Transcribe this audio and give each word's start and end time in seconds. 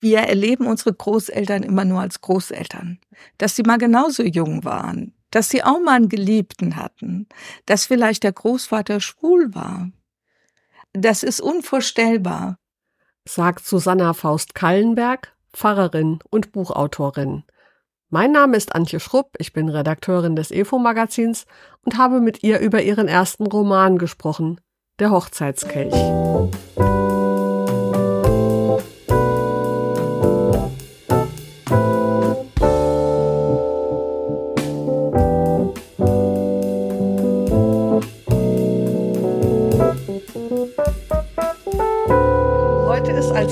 wir 0.00 0.20
erleben 0.20 0.66
unsere 0.66 0.94
Großeltern 0.94 1.62
immer 1.62 1.84
nur 1.84 2.00
als 2.00 2.20
Großeltern, 2.20 2.98
dass 3.38 3.56
sie 3.56 3.62
mal 3.62 3.78
genauso 3.78 4.22
jung 4.22 4.64
waren, 4.64 5.14
dass 5.30 5.48
sie 5.50 5.62
auch 5.62 5.80
mal 5.80 5.96
einen 5.96 6.08
Geliebten 6.08 6.76
hatten, 6.76 7.28
dass 7.66 7.86
vielleicht 7.86 8.22
der 8.22 8.32
Großvater 8.32 9.00
schwul 9.00 9.54
war. 9.54 9.90
Das 10.92 11.22
ist 11.22 11.40
unvorstellbar. 11.40 12.58
Sagt 13.28 13.64
Susanna 13.64 14.14
Faust 14.14 14.54
Kallenberg, 14.54 15.36
Pfarrerin 15.52 16.18
und 16.30 16.52
Buchautorin. 16.52 17.44
Mein 18.08 18.32
Name 18.32 18.56
ist 18.56 18.74
Antje 18.74 18.98
Schrupp, 18.98 19.36
ich 19.38 19.52
bin 19.52 19.68
Redakteurin 19.68 20.34
des 20.34 20.50
EFO-Magazins 20.50 21.46
und 21.84 21.96
habe 21.96 22.20
mit 22.20 22.42
ihr 22.42 22.58
über 22.58 22.82
ihren 22.82 23.06
ersten 23.06 23.46
Roman 23.46 23.98
gesprochen, 23.98 24.60
Der 24.98 25.10
Hochzeitskelch. 25.10 25.94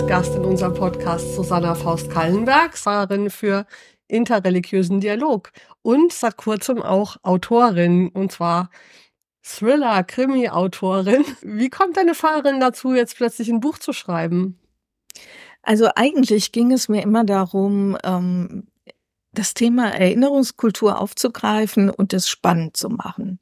Gast 0.09 0.35
in 0.35 0.45
unserem 0.47 0.73
Podcast 0.73 1.35
Susanna 1.35 1.75
Faust-Kallenberg, 1.75 2.79
Pfarrerin 2.79 3.29
für 3.29 3.67
interreligiösen 4.09 5.01
Dialog 5.01 5.53
und 5.83 6.15
seit 6.15 6.39
kurzem 6.39 6.81
auch 6.81 7.19
Autorin, 7.23 8.09
und 8.09 8.33
zwar 8.33 8.71
Thriller, 9.43 10.03
Krimi-Autorin. 10.03 11.25
Wie 11.43 11.69
kommt 11.69 11.99
deine 11.99 12.15
Pfarrerin 12.15 12.59
dazu, 12.59 12.95
jetzt 12.95 13.17
plötzlich 13.17 13.51
ein 13.51 13.61
Buch 13.61 13.79
zu 13.79 13.93
schreiben? 13.93 14.59
Also 15.63 15.91
eigentlich 15.95 16.53
ging 16.53 16.73
es 16.73 16.89
mir 16.89 17.03
immer 17.03 17.25
darum, 17.25 17.99
ähm, 18.03 18.67
das 19.33 19.53
Thema 19.53 19.91
Erinnerungskultur 19.91 20.99
aufzugreifen 20.99 21.91
und 21.91 22.15
es 22.15 22.31
spannend 22.31 22.79
zu 22.79 22.89
machen. 22.89 23.41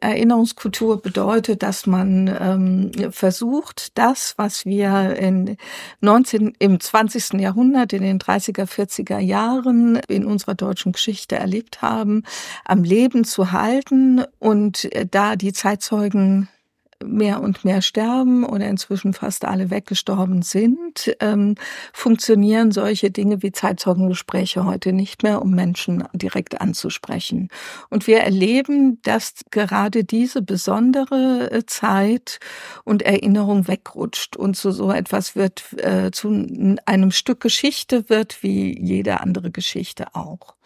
Erinnerungskultur 0.00 1.02
bedeutet, 1.02 1.62
dass 1.62 1.86
man 1.86 2.28
ähm, 2.40 3.12
versucht, 3.12 3.98
das, 3.98 4.34
was 4.36 4.64
wir 4.64 5.16
in 5.16 5.56
19, 6.00 6.54
im 6.58 6.78
20. 6.78 7.40
Jahrhundert, 7.40 7.92
in 7.92 8.02
den 8.02 8.18
30er, 8.18 8.66
40er 8.66 9.18
Jahren 9.18 9.96
in 10.08 10.24
unserer 10.24 10.54
deutschen 10.54 10.92
Geschichte 10.92 11.36
erlebt 11.36 11.82
haben, 11.82 12.22
am 12.64 12.84
Leben 12.84 13.24
zu 13.24 13.50
halten 13.50 14.24
und 14.38 14.92
äh, 14.94 15.04
da 15.04 15.36
die 15.36 15.52
Zeitzeugen 15.52 16.48
mehr 17.04 17.40
und 17.40 17.64
mehr 17.64 17.80
sterben 17.80 18.44
oder 18.44 18.66
inzwischen 18.66 19.12
fast 19.12 19.44
alle 19.44 19.70
weggestorben 19.70 20.42
sind, 20.42 21.14
ähm, 21.20 21.54
funktionieren 21.92 22.72
solche 22.72 23.10
Dinge 23.10 23.42
wie 23.42 23.52
Zeitzeugengespräche 23.52 24.64
heute 24.64 24.92
nicht 24.92 25.22
mehr, 25.22 25.42
um 25.42 25.52
Menschen 25.52 26.04
direkt 26.12 26.60
anzusprechen. 26.60 27.48
Und 27.88 28.06
wir 28.06 28.18
erleben, 28.18 29.00
dass 29.02 29.34
gerade 29.50 30.04
diese 30.04 30.42
besondere 30.42 31.50
äh, 31.50 31.66
Zeit 31.66 32.40
und 32.84 33.02
Erinnerung 33.02 33.68
wegrutscht 33.68 34.36
und 34.36 34.56
zu 34.56 34.72
so 34.72 34.90
etwas 34.90 35.36
wird, 35.36 35.64
äh, 35.78 36.10
zu 36.10 36.28
einem 36.84 37.10
Stück 37.12 37.40
Geschichte 37.40 38.08
wird, 38.08 38.42
wie 38.42 38.78
jede 38.78 39.20
andere 39.20 39.50
Geschichte 39.50 40.14
auch. 40.14 40.57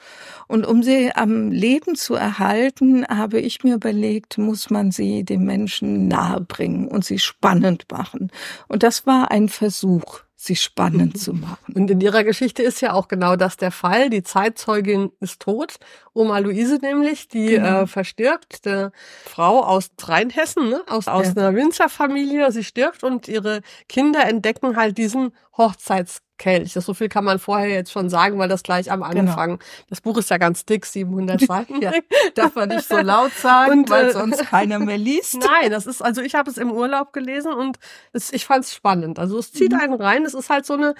Und 0.48 0.67
um 0.67 0.83
sie 0.83 1.14
am 1.14 1.50
Leben 1.50 1.95
zu 1.95 2.14
erhalten, 2.14 3.06
habe 3.06 3.41
ich 3.41 3.64
mir 3.64 3.77
überlegt, 3.77 4.39
muss 4.39 4.70
man 4.70 4.91
sie 4.91 5.25
dem 5.25 5.44
Menschen 5.44 6.09
nahebringen 6.09 6.89
und 6.89 7.05
sie 7.05 7.19
spannend 7.19 7.86
machen. 7.91 8.31
Und 8.69 8.83
das 8.83 9.06
war 9.06 9.31
ein 9.31 9.48
Versuch 9.48 10.22
sie 10.42 10.56
spannend 10.56 11.20
zu 11.20 11.34
machen. 11.34 11.72
Und 11.75 11.89
in 11.89 12.00
ihrer 12.00 12.25
Geschichte 12.25 12.64
ist 12.64 12.81
ja 12.81 12.94
auch 12.94 13.06
genau 13.06 13.36
das 13.36 13.56
der 13.56 13.70
Fall. 13.70 14.11
Die 14.11 14.25
Zeitzeugin 14.25 15.12
ist 15.20 15.41
tot, 15.41 15.77
Oma 16.14 16.39
Luise 16.39 16.78
nämlich, 16.83 17.28
die 17.28 17.47
genau. 17.47 17.83
äh, 17.83 17.87
verstirbt, 17.87 18.64
der 18.64 18.91
Frau 19.25 19.62
aus 19.62 19.91
Rheinhessen, 20.03 20.69
ne? 20.69 20.82
aus, 20.88 21.06
aus 21.06 21.28
ja. 21.28 21.32
einer 21.37 21.54
Winzerfamilie. 21.54 22.50
Sie 22.50 22.65
stirbt 22.65 23.04
und 23.04 23.28
ihre 23.28 23.60
Kinder 23.88 24.25
entdecken 24.27 24.77
halt 24.77 24.98
diesen 24.98 25.32
Hochzeits 25.56 26.22
Kelch. 26.42 26.72
Das 26.72 26.84
so 26.86 26.92
viel 26.92 27.08
kann 27.08 27.25
man 27.25 27.38
vorher 27.38 27.69
jetzt 27.69 27.92
schon 27.92 28.10
sagen, 28.10 28.36
weil 28.38 28.48
das 28.48 28.64
gleich 28.64 28.91
am 28.91 29.03
genau. 29.03 29.30
Anfang. 29.30 29.50
Genau. 29.50 29.62
Das 29.88 30.00
Buch 30.00 30.19
ist 30.19 30.28
ja 30.28 30.38
ganz 30.38 30.64
dick, 30.64 30.84
700 30.84 31.41
Seiten. 31.47 31.80
ja, 31.80 31.92
darf 32.34 32.56
man 32.56 32.69
nicht 32.69 32.88
so 32.88 32.98
laut 32.98 33.32
sagen, 33.32 33.80
und, 33.80 33.91
weil 33.91 34.08
äh, 34.08 34.12
sonst 34.12 34.38
keiner 34.50 34.80
mehr 34.80 34.98
liest. 34.98 35.38
Nein, 35.38 35.70
das 35.70 35.86
ist 35.86 36.03
also 36.03 36.20
ich 36.20 36.34
habe 36.34 36.50
es 36.50 36.58
im 36.58 36.72
Urlaub 36.72 37.12
gelesen 37.12 37.53
und 37.53 37.78
es, 38.12 38.32
ich 38.32 38.44
fand 38.44 38.64
es 38.64 38.75
spannend. 38.75 39.20
Also 39.20 39.38
es 39.38 39.53
zieht 39.53 39.72
mhm. 39.72 39.78
einen 39.78 39.94
rein. 39.94 40.25
Es 40.25 40.34
ist 40.34 40.50
halt 40.50 40.66
so 40.66 40.75
eine 40.75 40.94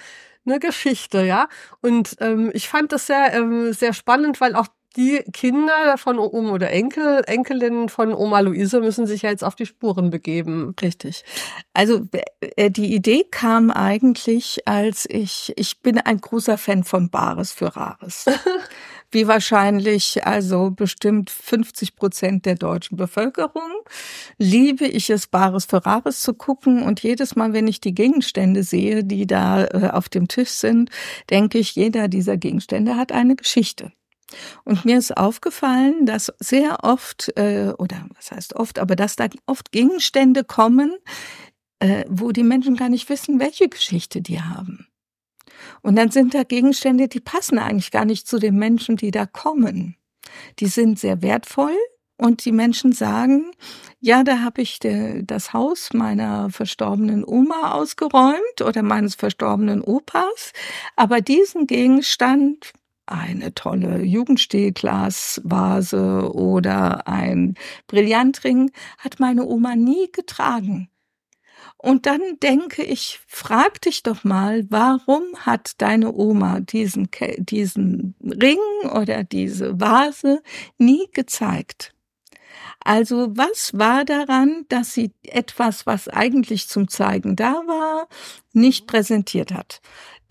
eine 0.45 0.59
Geschichte, 0.59 1.23
ja. 1.23 1.47
Und 1.81 2.17
ähm, 2.19 2.51
ich 2.53 2.69
fand 2.69 2.93
das 2.93 3.07
sehr 3.07 3.33
ähm, 3.33 3.73
sehr 3.73 3.93
spannend, 3.93 4.39
weil 4.39 4.55
auch 4.55 4.67
die 4.95 5.23
Kinder 5.33 5.97
von 5.97 6.19
Oma 6.19 6.51
oder 6.51 6.69
Enkel, 6.69 7.23
Enkelinnen 7.25 7.89
von 7.89 8.13
Oma 8.13 8.41
Luise 8.41 8.79
müssen 8.79 9.07
sich 9.07 9.23
ja 9.23 9.29
jetzt 9.29 9.43
auf 9.43 9.55
die 9.55 9.65
Spuren 9.65 10.09
begeben. 10.09 10.75
Richtig. 10.81 11.23
Also 11.73 12.07
äh, 12.55 12.69
die 12.69 12.93
Idee 12.93 13.25
kam 13.29 13.71
eigentlich, 13.71 14.67
als 14.67 15.07
ich, 15.09 15.53
ich 15.55 15.81
bin 15.81 15.97
ein 15.97 16.19
großer 16.19 16.57
Fan 16.57 16.83
von 16.83 17.09
Bares 17.09 17.51
für 17.51 17.75
Rares. 17.75 18.25
Wie 19.11 19.27
wahrscheinlich 19.27 20.25
also 20.25 20.71
bestimmt 20.71 21.29
50 21.29 21.95
Prozent 21.95 22.45
der 22.47 22.55
deutschen 22.55 22.97
Bevölkerung 22.97 23.61
liebe 24.37 24.85
ich 24.85 25.11
es, 25.11 25.27
Bares 25.27 25.65
für 25.65 25.85
Rares 25.85 26.19
zu 26.21 26.33
gucken. 26.33 26.83
Und 26.83 27.03
jedes 27.03 27.35
Mal, 27.35 27.53
wenn 27.53 27.67
ich 27.67 27.79
die 27.79 27.93
Gegenstände 27.93 28.63
sehe, 28.63 29.03
die 29.03 29.27
da 29.27 29.65
äh, 29.65 29.89
auf 29.91 30.09
dem 30.09 30.27
Tisch 30.27 30.49
sind, 30.49 30.89
denke 31.29 31.59
ich, 31.59 31.75
jeder 31.75 32.07
dieser 32.07 32.37
Gegenstände 32.37 32.95
hat 32.95 33.11
eine 33.11 33.35
Geschichte. 33.35 33.91
Und 34.63 34.85
mir 34.85 34.97
ist 34.97 35.15
aufgefallen, 35.15 36.05
dass 36.05 36.33
sehr 36.39 36.83
oft, 36.83 37.31
äh, 37.37 37.73
oder 37.77 38.05
was 38.15 38.31
heißt 38.31 38.55
oft, 38.55 38.79
aber 38.79 38.95
dass 38.95 39.15
da 39.15 39.27
oft 39.45 39.71
Gegenstände 39.71 40.43
kommen, 40.43 40.95
äh, 41.79 42.05
wo 42.09 42.31
die 42.31 42.43
Menschen 42.43 42.75
gar 42.75 42.89
nicht 42.89 43.09
wissen, 43.09 43.39
welche 43.39 43.69
Geschichte 43.69 44.21
die 44.21 44.41
haben. 44.41 44.87
Und 45.81 45.95
dann 45.95 46.11
sind 46.11 46.33
da 46.33 46.43
Gegenstände, 46.43 47.07
die 47.07 47.19
passen 47.19 47.59
eigentlich 47.59 47.91
gar 47.91 48.05
nicht 48.05 48.27
zu 48.27 48.39
den 48.39 48.55
Menschen, 48.55 48.95
die 48.95 49.11
da 49.11 49.25
kommen. 49.25 49.97
Die 50.59 50.67
sind 50.67 50.99
sehr 50.99 51.21
wertvoll 51.21 51.75
und 52.17 52.45
die 52.45 52.51
Menschen 52.51 52.93
sagen, 52.93 53.51
ja, 53.99 54.23
da 54.23 54.39
habe 54.39 54.61
ich 54.61 54.79
de, 54.79 55.23
das 55.23 55.53
Haus 55.53 55.93
meiner 55.93 56.49
verstorbenen 56.49 57.25
Oma 57.25 57.73
ausgeräumt 57.73 58.61
oder 58.63 58.81
meines 58.81 59.15
verstorbenen 59.15 59.81
Opas, 59.81 60.53
aber 60.95 61.21
diesen 61.21 61.67
Gegenstand 61.67 62.73
eine 63.05 63.53
tolle 63.53 64.01
Jugendstilglasvase 64.03 66.33
oder 66.33 67.07
ein 67.07 67.53
Brillantring 67.87 68.71
hat 68.97 69.19
meine 69.19 69.45
Oma 69.45 69.75
nie 69.75 70.11
getragen. 70.11 70.89
Und 71.77 72.05
dann 72.05 72.21
denke 72.41 72.81
ich, 72.81 73.19
frag 73.27 73.81
dich 73.81 74.03
doch 74.03 74.23
mal, 74.23 74.63
warum 74.69 75.23
hat 75.39 75.81
deine 75.81 76.13
Oma 76.13 76.61
diesen, 76.61 77.09
diesen 77.39 78.15
Ring 78.21 78.59
oder 78.89 79.25
diese 79.25 79.81
Vase 79.81 80.41
nie 80.77 81.09
gezeigt? 81.11 81.93
Also 82.79 83.35
was 83.35 83.77
war 83.77 84.05
daran, 84.05 84.65
dass 84.69 84.93
sie 84.93 85.11
etwas, 85.23 85.85
was 85.85 86.07
eigentlich 86.07 86.67
zum 86.67 86.87
Zeigen 86.87 87.35
da 87.35 87.53
war, 87.65 88.07
nicht 88.53 88.87
präsentiert 88.87 89.53
hat? 89.53 89.81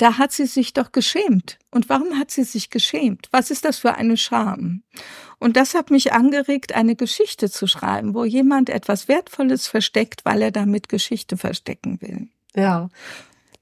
Da 0.03 0.19
hat 0.19 0.33
sie 0.33 0.47
sich 0.47 0.73
doch 0.73 0.91
geschämt. 0.91 1.61
Und 1.71 1.89
warum 1.89 2.19
hat 2.19 2.33
sie 2.33 2.43
sich 2.43 2.71
geschämt? 2.71 3.29
Was 3.31 3.53
ist 3.53 3.65
das 3.65 3.79
für 3.79 3.95
eine 3.95 4.17
Scham? 4.17 4.83
Und 5.39 5.57
das 5.57 5.75
hat 5.75 5.93
mich 5.93 6.13
angeregt, 6.13 6.75
eine 6.75 6.97
Geschichte 6.97 7.49
zu 7.49 7.69
schreiben, 7.69 8.13
wo 8.13 8.25
jemand 8.25 8.69
etwas 8.69 9.07
Wertvolles 9.07 9.69
versteckt, 9.69 10.25
weil 10.25 10.43
er 10.43 10.51
damit 10.51 10.89
Geschichte 10.89 11.37
verstecken 11.37 12.01
will. 12.01 12.27
Ja. 12.57 12.89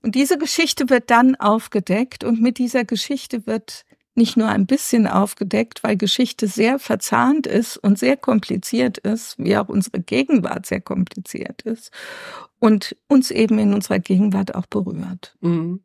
Und 0.03 0.15
diese 0.15 0.39
Geschichte 0.39 0.89
wird 0.89 1.11
dann 1.11 1.37
aufgedeckt 1.37 2.25
und 2.25 2.41
mit 2.41 2.57
dieser 2.57 2.87
Geschichte 2.87 3.47
wird 3.47 3.85
nicht 4.15 4.37
nur 4.37 4.49
ein 4.49 4.67
bisschen 4.67 5.07
aufgedeckt, 5.07 5.83
weil 5.83 5.97
Geschichte 5.97 6.47
sehr 6.47 6.79
verzahnt 6.79 7.47
ist 7.47 7.77
und 7.77 7.99
sehr 7.99 8.17
kompliziert 8.17 8.99
ist, 8.99 9.37
wie 9.39 9.57
auch 9.57 9.69
unsere 9.69 10.01
Gegenwart 10.01 10.67
sehr 10.67 10.81
kompliziert 10.81 11.63
ist 11.63 11.93
und 12.59 12.97
uns 13.09 13.31
eben 13.31 13.59
in 13.59 13.73
unserer 13.73 13.99
Gegenwart 13.99 14.55
auch 14.55 14.67
berührt. 14.67 15.37
Mhm. 15.41 15.83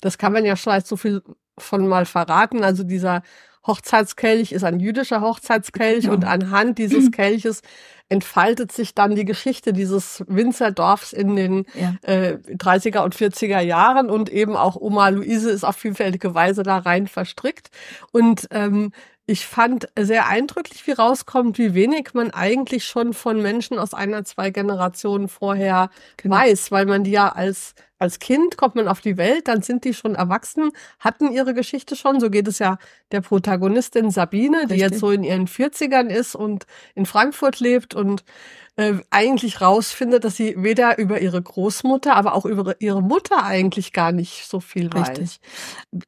Das 0.00 0.18
kann 0.18 0.32
man 0.32 0.44
ja 0.44 0.56
vielleicht 0.56 0.86
so 0.86 0.96
viel 0.96 1.22
von 1.56 1.86
mal 1.86 2.06
verraten. 2.06 2.62
Also 2.64 2.84
dieser 2.84 3.22
Hochzeitskelch 3.68 4.50
ist 4.50 4.64
ein 4.64 4.80
jüdischer 4.80 5.20
Hochzeitskelch 5.20 6.02
genau. 6.04 6.14
und 6.14 6.24
anhand 6.24 6.78
dieses 6.78 7.10
Kelches 7.12 7.62
entfaltet 8.08 8.72
sich 8.72 8.94
dann 8.94 9.14
die 9.14 9.26
Geschichte 9.26 9.72
dieses 9.72 10.24
Winzerdorfs 10.26 11.12
in 11.12 11.36
den 11.36 11.66
ja. 11.74 11.94
äh, 12.02 12.38
30er 12.48 13.04
und 13.04 13.14
40er 13.14 13.60
Jahren 13.60 14.10
und 14.10 14.30
eben 14.30 14.56
auch 14.56 14.76
Oma 14.76 15.10
Luise 15.10 15.50
ist 15.50 15.64
auf 15.64 15.76
vielfältige 15.76 16.34
Weise 16.34 16.62
da 16.62 16.78
rein 16.78 17.06
verstrickt. 17.06 17.68
Und 18.10 18.48
ähm, 18.50 18.92
ich 19.30 19.46
fand 19.46 19.88
sehr 19.94 20.26
eindrücklich, 20.26 20.86
wie 20.86 20.92
rauskommt, 20.92 21.58
wie 21.58 21.74
wenig 21.74 22.14
man 22.14 22.30
eigentlich 22.30 22.86
schon 22.86 23.12
von 23.12 23.42
Menschen 23.42 23.78
aus 23.78 23.92
einer, 23.92 24.24
zwei 24.24 24.48
Generationen 24.48 25.28
vorher 25.28 25.90
genau. 26.16 26.36
weiß, 26.36 26.72
weil 26.72 26.86
man 26.86 27.04
die 27.04 27.10
ja 27.10 27.28
als 27.28 27.74
als 27.98 28.20
Kind 28.20 28.56
kommt 28.56 28.76
man 28.76 28.86
auf 28.86 29.00
die 29.00 29.16
Welt, 29.16 29.48
dann 29.48 29.60
sind 29.60 29.84
die 29.84 29.92
schon 29.92 30.14
erwachsen, 30.14 30.70
hatten 31.00 31.32
ihre 31.32 31.52
Geschichte 31.52 31.96
schon. 31.96 32.20
So 32.20 32.30
geht 32.30 32.46
es 32.46 32.60
ja 32.60 32.78
der 33.10 33.20
Protagonistin 33.22 34.12
Sabine, 34.12 34.58
Richtig. 34.58 34.76
die 34.76 34.80
jetzt 34.80 35.00
so 35.00 35.10
in 35.10 35.24
ihren 35.24 35.48
40ern 35.48 36.06
ist 36.06 36.36
und 36.36 36.66
in 36.94 37.06
Frankfurt 37.06 37.58
lebt 37.58 37.96
und 37.96 38.22
äh, 38.78 38.94
eigentlich 39.10 39.60
rausfindet, 39.60 40.22
dass 40.22 40.36
sie 40.36 40.54
weder 40.56 40.98
über 40.98 41.20
ihre 41.20 41.42
Großmutter, 41.42 42.14
aber 42.14 42.34
auch 42.34 42.44
über 42.44 42.80
ihre 42.80 43.02
Mutter 43.02 43.42
eigentlich 43.42 43.92
gar 43.92 44.12
nicht 44.12 44.46
so 44.48 44.60
viel 44.60 44.86
Richtig. 44.86 45.40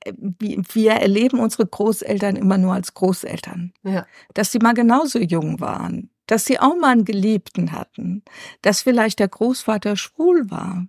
weiß. 0.07 0.33
Wir 0.73 0.93
erleben 0.93 1.41
unsere 1.41 1.67
Großeltern 1.67 2.37
immer 2.37 2.59
nur 2.59 2.73
als 2.73 2.95
Großeltern. 2.95 3.73
Ja. 3.83 4.07
Dass 4.35 4.53
sie 4.53 4.61
mal 4.61 4.75
genauso 4.75 5.19
jung 5.19 5.59
waren, 5.59 6.11
dass 6.27 6.45
sie 6.45 6.61
auch 6.61 6.77
mal 6.77 6.93
einen 6.93 7.05
Geliebten 7.05 7.73
hatten, 7.73 8.23
dass 8.63 8.83
vielleicht 8.83 9.19
der 9.19 9.29
Großvater 9.29 9.97
schwul 9.97 10.49
war. 10.49 10.87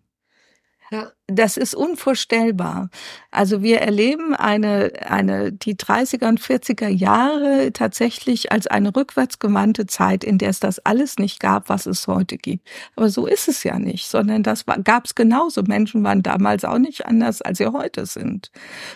Das 1.27 1.55
ist 1.55 1.73
unvorstellbar. 1.73 2.89
Also 3.31 3.61
wir 3.63 3.79
erleben 3.79 4.35
eine, 4.35 4.91
eine, 5.07 5.53
die 5.53 5.75
30er 5.75 6.27
und 6.27 6.41
40er 6.41 6.89
Jahre 6.89 7.71
tatsächlich 7.71 8.51
als 8.51 8.67
eine 8.67 8.93
rückwärtsgewandte 8.93 9.85
Zeit, 9.85 10.25
in 10.25 10.37
der 10.37 10.49
es 10.49 10.59
das 10.59 10.79
alles 10.79 11.17
nicht 11.17 11.39
gab, 11.39 11.69
was 11.69 11.85
es 11.85 12.07
heute 12.07 12.35
gibt. 12.37 12.67
Aber 12.97 13.09
so 13.09 13.25
ist 13.25 13.47
es 13.47 13.63
ja 13.63 13.79
nicht, 13.79 14.07
sondern 14.07 14.43
das 14.43 14.65
gab 14.83 15.05
es 15.05 15.15
genauso. 15.15 15.63
Menschen 15.63 16.03
waren 16.03 16.23
damals 16.23 16.65
auch 16.65 16.79
nicht 16.79 17.05
anders, 17.05 17.41
als 17.41 17.59
sie 17.59 17.67
heute 17.67 18.05
sind. 18.05 18.51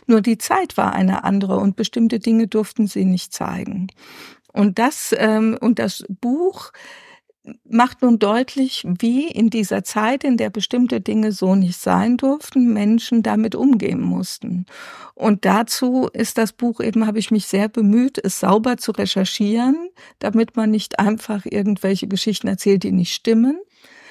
Nur 0.06 0.19
die 0.19 0.38
Zeit 0.38 0.75
war 0.75 0.92
eine 0.92 1.24
andere 1.24 1.57
und 1.57 1.77
bestimmte 1.77 2.19
Dinge 2.19 2.47
durften 2.47 2.88
sie 2.88 3.06
nicht 3.06 3.31
zeigen. 3.33 3.88
Und 4.51 4.80
das, 4.80 5.15
ähm, 5.18 5.57
und 5.62 5.80
das 5.80 6.03
Buch, 6.09 6.71
macht 7.63 8.01
nun 8.01 8.19
deutlich, 8.19 8.83
wie 8.86 9.27
in 9.27 9.50
dieser 9.50 9.83
Zeit, 9.83 10.24
in 10.24 10.38
der 10.38 10.50
bestimmte 10.50 11.01
Dinge 11.01 11.31
so 11.31 11.56
nicht 11.56 11.80
sein 11.80 12.18
durften, 12.18 12.74
Menschen 12.74 13.24
damit 13.24 13.56
umgehen 13.56 14.01
mussten. 14.01 14.65
Und 15.13 15.45
dazu 15.45 16.09
ist 16.12 16.38
das 16.38 16.53
Buch 16.53 16.80
eben, 16.80 17.07
habe 17.07 17.19
ich 17.19 17.31
mich 17.31 17.45
sehr 17.45 17.69
bemüht, 17.69 18.18
es 18.24 18.39
sauber 18.39 18.77
zu 18.77 18.92
recherchieren, 18.92 19.89
damit 20.19 20.56
man 20.56 20.71
nicht 20.71 21.00
einfach 21.00 21.45
irgendwelche 21.45 22.07
Geschichten 22.07 22.47
erzählt, 22.47 22.83
die 22.83 22.92
nicht 22.92 23.13
stimmen, 23.13 23.59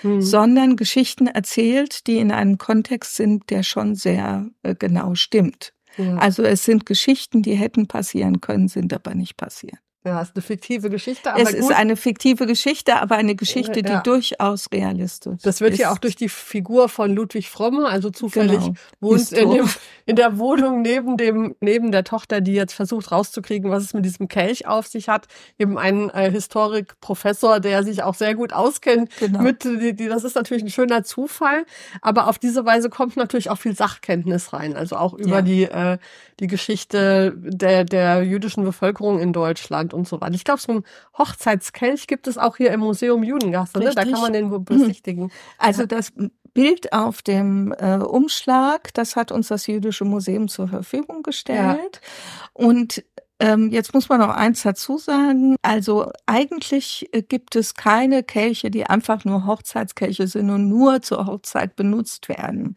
mhm. 0.02 0.22
sondern 0.22 0.76
Geschichten 0.76 1.26
erzählt, 1.26 2.06
die 2.06 2.18
in 2.18 2.32
einem 2.32 2.58
Kontext 2.58 3.16
sind, 3.16 3.50
der 3.50 3.62
schon 3.62 3.94
sehr 3.94 4.48
äh, 4.62 4.74
genau 4.74 5.14
stimmt. 5.14 5.72
Ja. 5.96 6.16
Also 6.16 6.42
es 6.42 6.64
sind 6.64 6.86
Geschichten, 6.86 7.42
die 7.42 7.54
hätten 7.54 7.86
passieren 7.86 8.40
können, 8.40 8.68
sind 8.68 8.92
aber 8.92 9.14
nicht 9.14 9.36
passiert. 9.36 9.78
Ja, 10.06 10.20
es 10.20 10.28
ist 10.28 10.36
eine 10.36 10.42
fiktive 10.42 10.90
Geschichte. 10.90 11.32
Aber 11.32 11.40
es 11.40 11.52
gut. 11.52 11.58
ist 11.60 11.72
eine 11.72 11.96
fiktive 11.96 12.46
Geschichte, 12.46 12.96
aber 12.96 13.16
eine 13.16 13.34
Geschichte, 13.34 13.82
die 13.82 13.90
ja. 13.90 14.02
durchaus 14.02 14.66
realistisch 14.70 15.36
ist. 15.36 15.46
Das 15.46 15.62
wird 15.62 15.78
ja 15.78 15.92
auch 15.92 15.98
durch 15.98 16.14
die 16.14 16.28
Figur 16.28 16.90
von 16.90 17.14
Ludwig 17.14 17.48
Fromme, 17.48 17.86
also 17.88 18.10
zufällig 18.10 18.58
genau. 18.58 18.74
wohnt 19.00 19.32
in, 19.32 19.50
dem, 19.50 19.68
in, 20.04 20.16
der 20.16 20.36
Wohnung 20.36 20.82
neben 20.82 21.16
dem, 21.16 21.56
neben 21.60 21.90
der 21.90 22.04
Tochter, 22.04 22.42
die 22.42 22.52
jetzt 22.52 22.74
versucht 22.74 23.12
rauszukriegen, 23.12 23.70
was 23.70 23.82
es 23.82 23.94
mit 23.94 24.04
diesem 24.04 24.28
Kelch 24.28 24.66
auf 24.66 24.86
sich 24.88 25.08
hat, 25.08 25.26
eben 25.58 25.78
ein 25.78 26.10
äh, 26.10 26.30
Historikprofessor, 26.30 27.60
der 27.60 27.82
sich 27.82 28.02
auch 28.02 28.14
sehr 28.14 28.34
gut 28.34 28.52
auskennt. 28.52 29.10
Genau. 29.18 29.40
Mit, 29.40 29.64
die, 29.64 29.96
die, 29.96 30.08
das 30.08 30.22
ist 30.22 30.36
natürlich 30.36 30.64
ein 30.64 30.70
schöner 30.70 31.02
Zufall, 31.04 31.64
aber 32.02 32.28
auf 32.28 32.38
diese 32.38 32.66
Weise 32.66 32.90
kommt 32.90 33.16
natürlich 33.16 33.48
auch 33.48 33.58
viel 33.58 33.74
Sachkenntnis 33.74 34.52
rein, 34.52 34.76
also 34.76 34.96
auch 34.96 35.14
über 35.14 35.36
ja. 35.36 35.42
die, 35.42 35.62
äh, 35.62 35.96
die 36.40 36.46
Geschichte 36.46 37.32
der, 37.36 37.84
der 37.84 38.22
jüdischen 38.22 38.64
Bevölkerung 38.64 39.18
in 39.18 39.32
Deutschland 39.32 39.93
und 39.94 40.08
so 40.08 40.20
weiter. 40.20 40.34
Ich 40.34 40.44
glaube, 40.44 40.60
so 40.60 40.72
ein 40.72 40.84
Hochzeitskelch 41.16 42.06
gibt 42.06 42.26
es 42.26 42.38
auch 42.38 42.56
hier 42.56 42.72
im 42.72 42.80
Museum 42.80 43.22
Judengasse. 43.22 43.78
Ne? 43.78 43.92
Da 43.94 44.02
kann 44.02 44.20
man 44.20 44.32
den 44.32 44.50
wohl 44.50 44.60
besichtigen. 44.60 45.30
Also 45.58 45.86
das 45.86 46.12
Bild 46.52 46.92
auf 46.92 47.22
dem 47.22 47.74
äh, 47.78 47.96
Umschlag, 47.96 48.94
das 48.94 49.16
hat 49.16 49.32
uns 49.32 49.48
das 49.48 49.66
Jüdische 49.66 50.04
Museum 50.04 50.48
zur 50.48 50.68
Verfügung 50.68 51.22
gestellt. 51.22 52.00
Ja. 52.02 52.50
Und 52.52 53.04
ähm, 53.40 53.70
jetzt 53.70 53.92
muss 53.92 54.08
man 54.08 54.20
noch 54.20 54.28
eins 54.28 54.62
dazu 54.62 54.96
sagen. 54.96 55.56
Also 55.62 56.10
eigentlich 56.26 57.08
äh, 57.12 57.22
gibt 57.22 57.56
es 57.56 57.74
keine 57.74 58.22
Kelche, 58.22 58.70
die 58.70 58.86
einfach 58.86 59.24
nur 59.24 59.46
Hochzeitskelche 59.46 60.28
sind 60.28 60.50
und 60.50 60.68
nur 60.68 61.02
zur 61.02 61.26
Hochzeit 61.26 61.74
benutzt 61.74 62.28
werden, 62.28 62.76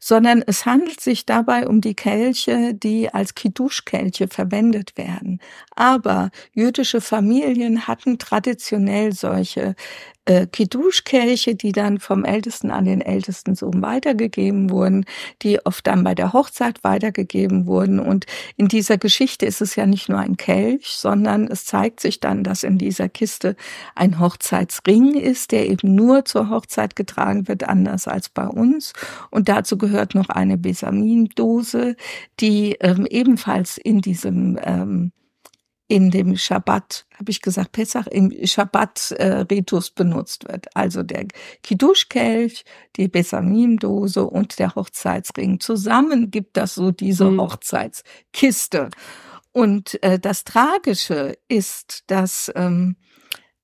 sondern 0.00 0.42
es 0.46 0.66
handelt 0.66 1.00
sich 1.00 1.24
dabei 1.24 1.66
um 1.66 1.80
die 1.80 1.94
Kelche, 1.94 2.74
die 2.74 3.12
als 3.12 3.34
Kiddush-Kelche 3.34 4.28
verwendet 4.28 4.96
werden. 4.98 5.40
Aber 5.74 6.30
jüdische 6.52 7.00
Familien 7.00 7.86
hatten 7.86 8.18
traditionell 8.18 9.12
solche 9.12 9.74
äh, 10.26 10.46
Kiddush-Kelche, 10.46 11.54
die 11.54 11.72
dann 11.72 11.98
vom 11.98 12.24
Ältesten 12.24 12.70
an 12.70 12.84
den 12.84 13.00
ältesten 13.00 13.54
Sohn 13.54 13.82
weitergegeben 13.82 14.70
wurden, 14.70 15.04
die 15.42 15.64
oft 15.64 15.86
dann 15.86 16.04
bei 16.04 16.14
der 16.14 16.32
Hochzeit 16.32 16.82
weitergegeben 16.82 17.66
wurden. 17.66 18.00
Und 18.00 18.26
in 18.56 18.68
dieser 18.68 18.98
Geschichte 18.98 19.46
ist 19.46 19.60
es 19.60 19.76
ja 19.76 19.86
nicht 19.86 20.08
nur 20.08 20.18
ein 20.18 20.36
Kelch, 20.36 20.88
sondern 20.88 21.46
es 21.48 21.64
zeigt 21.64 22.00
sich 22.00 22.20
dann, 22.20 22.44
dass 22.44 22.62
in 22.62 22.78
dieser 22.78 23.08
Kiste 23.08 23.56
ein 23.94 24.18
Hochzeitsring 24.18 25.14
ist, 25.14 25.52
der 25.52 25.68
eben 25.68 25.94
nur 25.94 26.24
zur 26.24 26.50
Hochzeit 26.50 26.96
getragen 26.96 27.48
wird, 27.48 27.68
anders 27.68 28.08
als 28.08 28.28
bei 28.28 28.46
uns. 28.46 28.92
Und 29.30 29.48
dazu 29.48 29.78
gehört 29.78 30.14
noch 30.14 30.28
eine 30.28 30.56
Besamindose, 30.56 31.96
die 32.40 32.76
ähm, 32.80 33.06
ebenfalls 33.08 33.78
in 33.78 34.00
diesem 34.00 34.58
ähm, 34.62 35.12
in 35.86 36.10
dem 36.10 36.36
Schabbat, 36.36 37.06
habe 37.18 37.30
ich 37.30 37.42
gesagt, 37.42 37.72
Pessach 37.72 38.06
im 38.06 38.32
Schabbat-Ritus 38.44 39.88
äh, 39.88 39.92
benutzt 39.94 40.48
wird. 40.48 40.74
Also 40.74 41.02
der 41.02 41.26
Kiddush-Kelch, 41.62 42.64
die 42.96 43.08
Besamim-Dose 43.08 44.24
und 44.24 44.58
der 44.58 44.74
Hochzeitsring. 44.74 45.60
Zusammen 45.60 46.30
gibt 46.30 46.56
das 46.56 46.74
so 46.74 46.90
diese 46.90 47.30
mhm. 47.30 47.40
Hochzeitskiste. 47.42 48.88
Und 49.52 50.02
äh, 50.02 50.18
das 50.18 50.44
Tragische 50.44 51.36
ist, 51.48 52.04
dass 52.06 52.50
ähm, 52.56 52.96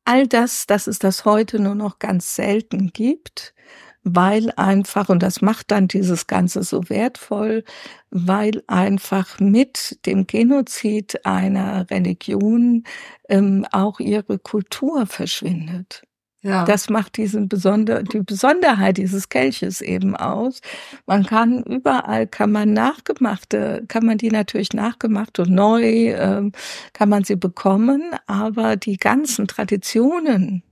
all 0.04 0.26
das, 0.26 0.66
dass 0.66 0.86
es 0.86 0.98
das 0.98 1.24
heute 1.24 1.58
nur 1.58 1.74
noch 1.74 1.98
ganz 1.98 2.34
selten 2.34 2.92
gibt, 2.92 3.54
weil 4.02 4.50
einfach, 4.56 5.08
und 5.08 5.22
das 5.22 5.42
macht 5.42 5.70
dann 5.70 5.88
dieses 5.88 6.26
Ganze 6.26 6.62
so 6.62 6.88
wertvoll, 6.88 7.64
weil 8.10 8.62
einfach 8.66 9.40
mit 9.40 9.98
dem 10.06 10.26
Genozid 10.26 11.24
einer 11.26 11.90
Religion 11.90 12.84
ähm, 13.28 13.66
auch 13.70 14.00
ihre 14.00 14.38
Kultur 14.38 15.06
verschwindet. 15.06 16.02
Ja. 16.42 16.64
Das 16.64 16.88
macht 16.88 17.18
diesen 17.18 17.48
Besonder 17.48 18.02
die 18.02 18.22
Besonderheit 18.22 18.96
dieses 18.96 19.28
Kelches 19.28 19.82
eben 19.82 20.16
aus. 20.16 20.60
Man 21.04 21.26
kann 21.26 21.62
überall, 21.64 22.26
kann 22.26 22.50
man 22.50 22.72
nachgemachte, 22.72 23.84
kann 23.88 24.06
man 24.06 24.16
die 24.16 24.30
natürlich 24.30 24.72
nachgemacht 24.72 25.38
und 25.38 25.50
neu, 25.50 26.14
ähm, 26.14 26.52
kann 26.94 27.10
man 27.10 27.24
sie 27.24 27.36
bekommen, 27.36 28.14
aber 28.26 28.76
die 28.76 28.96
ganzen 28.96 29.48
Traditionen, 29.48 30.62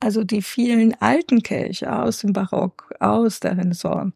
also 0.00 0.24
die 0.24 0.42
vielen 0.42 0.94
alten 1.00 1.42
Kelche 1.42 1.94
aus 1.94 2.18
dem 2.18 2.32
Barock, 2.32 2.94
aus 3.00 3.40
der 3.40 3.56
Renaissance, 3.56 4.12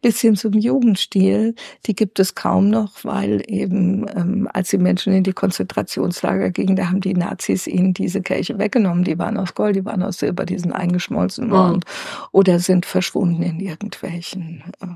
bis 0.00 0.20
hin 0.20 0.36
zum 0.36 0.54
Jugendstil, 0.54 1.54
die 1.86 1.94
gibt 1.94 2.18
es 2.18 2.34
kaum 2.34 2.70
noch, 2.70 3.04
weil 3.04 3.42
eben, 3.46 4.06
ähm, 4.14 4.48
als 4.52 4.70
die 4.70 4.78
Menschen 4.78 5.12
in 5.12 5.22
die 5.22 5.32
Konzentrationslager 5.32 6.50
gingen, 6.50 6.76
da 6.76 6.88
haben 6.88 7.00
die 7.00 7.14
Nazis 7.14 7.66
ihnen 7.66 7.94
diese 7.94 8.20
Kelche 8.20 8.58
weggenommen. 8.58 9.04
Die 9.04 9.18
waren 9.18 9.36
aus 9.36 9.54
Gold, 9.54 9.76
die 9.76 9.84
waren 9.84 10.02
aus 10.02 10.18
Silber, 10.18 10.44
die 10.44 10.58
sind 10.58 10.72
eingeschmolzen 10.72 11.50
worden 11.50 11.76
mhm. 11.76 12.24
oder 12.32 12.58
sind 12.58 12.86
verschwunden 12.86 13.42
in 13.42 13.60
irgendwelchen 13.60 14.64
äh, 14.80 14.86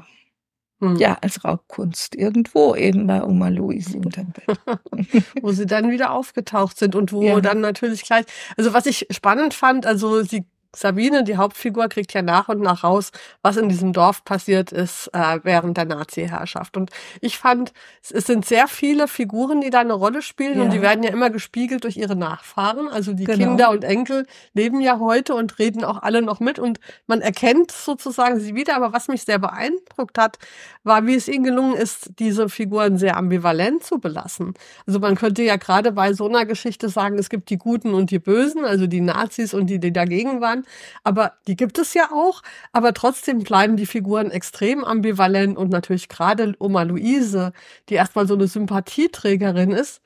hm. 0.80 0.96
Ja, 0.96 1.16
als 1.22 1.42
Raubkunst 1.42 2.14
irgendwo 2.14 2.74
eben 2.74 3.06
bei 3.06 3.22
Oma 3.22 3.48
Louise 3.48 3.98
wo 5.40 5.50
sie 5.52 5.64
dann 5.64 5.90
wieder 5.90 6.10
aufgetaucht 6.10 6.78
sind 6.78 6.94
und 6.94 7.12
wo 7.12 7.22
ja. 7.22 7.40
dann 7.40 7.60
natürlich 7.60 8.02
gleich, 8.02 8.26
also 8.58 8.74
was 8.74 8.84
ich 8.84 9.06
spannend 9.10 9.54
fand, 9.54 9.86
also 9.86 10.22
sie 10.22 10.44
Sabine, 10.76 11.24
die 11.24 11.36
Hauptfigur, 11.36 11.88
kriegt 11.88 12.12
ja 12.12 12.22
nach 12.22 12.48
und 12.48 12.60
nach 12.60 12.84
raus, 12.84 13.10
was 13.42 13.56
in 13.56 13.68
diesem 13.68 13.92
Dorf 13.92 14.24
passiert 14.24 14.72
ist 14.72 15.08
äh, 15.14 15.40
während 15.42 15.76
der 15.76 15.86
Nazi-Herrschaft. 15.86 16.76
Und 16.76 16.90
ich 17.20 17.38
fand, 17.38 17.72
es 18.10 18.26
sind 18.26 18.44
sehr 18.44 18.68
viele 18.68 19.08
Figuren, 19.08 19.62
die 19.62 19.70
da 19.70 19.80
eine 19.80 19.94
Rolle 19.94 20.20
spielen 20.20 20.58
ja. 20.58 20.64
und 20.64 20.72
die 20.72 20.82
werden 20.82 21.02
ja 21.02 21.10
immer 21.10 21.30
gespiegelt 21.30 21.84
durch 21.84 21.96
ihre 21.96 22.14
Nachfahren. 22.14 22.88
Also 22.88 23.14
die 23.14 23.24
genau. 23.24 23.38
Kinder 23.38 23.70
und 23.70 23.84
Enkel 23.84 24.26
leben 24.52 24.80
ja 24.80 24.98
heute 24.98 25.34
und 25.34 25.58
reden 25.58 25.82
auch 25.82 26.02
alle 26.02 26.20
noch 26.20 26.40
mit 26.40 26.58
und 26.58 26.78
man 27.06 27.22
erkennt 27.22 27.72
sozusagen 27.72 28.38
sie 28.38 28.54
wieder. 28.54 28.76
Aber 28.76 28.92
was 28.92 29.08
mich 29.08 29.22
sehr 29.22 29.38
beeindruckt 29.38 30.18
hat, 30.18 30.38
war, 30.84 31.06
wie 31.06 31.14
es 31.14 31.26
ihnen 31.26 31.44
gelungen 31.44 31.74
ist, 31.74 32.10
diese 32.18 32.48
Figuren 32.48 32.98
sehr 32.98 33.16
ambivalent 33.16 33.82
zu 33.82 33.98
belassen. 33.98 34.54
Also 34.86 35.00
man 35.00 35.16
könnte 35.16 35.42
ja 35.42 35.56
gerade 35.56 35.92
bei 35.92 36.12
so 36.12 36.28
einer 36.28 36.44
Geschichte 36.44 36.88
sagen, 36.88 37.18
es 37.18 37.30
gibt 37.30 37.48
die 37.50 37.58
Guten 37.58 37.94
und 37.94 38.10
die 38.10 38.18
Bösen, 38.18 38.64
also 38.64 38.86
die 38.86 39.00
Nazis 39.00 39.54
und 39.54 39.68
die, 39.68 39.78
die 39.78 39.92
dagegen 39.92 40.40
waren. 40.40 40.65
Aber 41.04 41.32
die 41.46 41.56
gibt 41.56 41.78
es 41.78 41.94
ja 41.94 42.10
auch. 42.12 42.42
Aber 42.72 42.94
trotzdem 42.94 43.40
bleiben 43.40 43.76
die 43.76 43.86
Figuren 43.86 44.30
extrem 44.30 44.84
ambivalent 44.84 45.56
und 45.56 45.70
natürlich 45.70 46.08
gerade 46.08 46.54
Oma 46.58 46.82
Luise, 46.82 47.52
die 47.88 47.94
erstmal 47.94 48.26
so 48.26 48.34
eine 48.34 48.46
Sympathieträgerin 48.46 49.72
ist, 49.72 50.02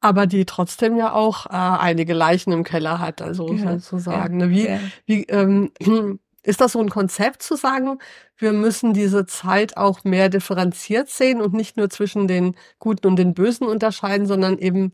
aber 0.00 0.26
die 0.26 0.44
trotzdem 0.44 0.96
ja 0.96 1.12
auch 1.12 1.46
äh, 1.46 1.50
einige 1.50 2.12
Leichen 2.12 2.52
im 2.52 2.62
Keller 2.64 2.98
hat, 2.98 3.22
also 3.22 3.52
ja, 3.54 3.78
sozusagen. 3.78 4.40
Ja, 4.40 4.50
wie, 4.50 4.68
ja. 4.68 4.78
wie 5.06 5.22
ähm, 5.24 5.70
ist 6.42 6.60
das 6.60 6.72
so 6.72 6.80
ein 6.80 6.90
Konzept 6.90 7.42
zu 7.42 7.56
sagen, 7.56 7.98
wir 8.36 8.52
müssen 8.52 8.92
diese 8.92 9.24
Zeit 9.26 9.76
auch 9.76 10.04
mehr 10.04 10.28
differenziert 10.28 11.08
sehen 11.08 11.40
und 11.40 11.54
nicht 11.54 11.76
nur 11.76 11.88
zwischen 11.88 12.28
den 12.28 12.54
Guten 12.78 13.06
und 13.06 13.16
den 13.16 13.34
Bösen 13.34 13.66
unterscheiden, 13.66 14.26
sondern 14.26 14.58
eben 14.58 14.92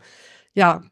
ja 0.55 0.83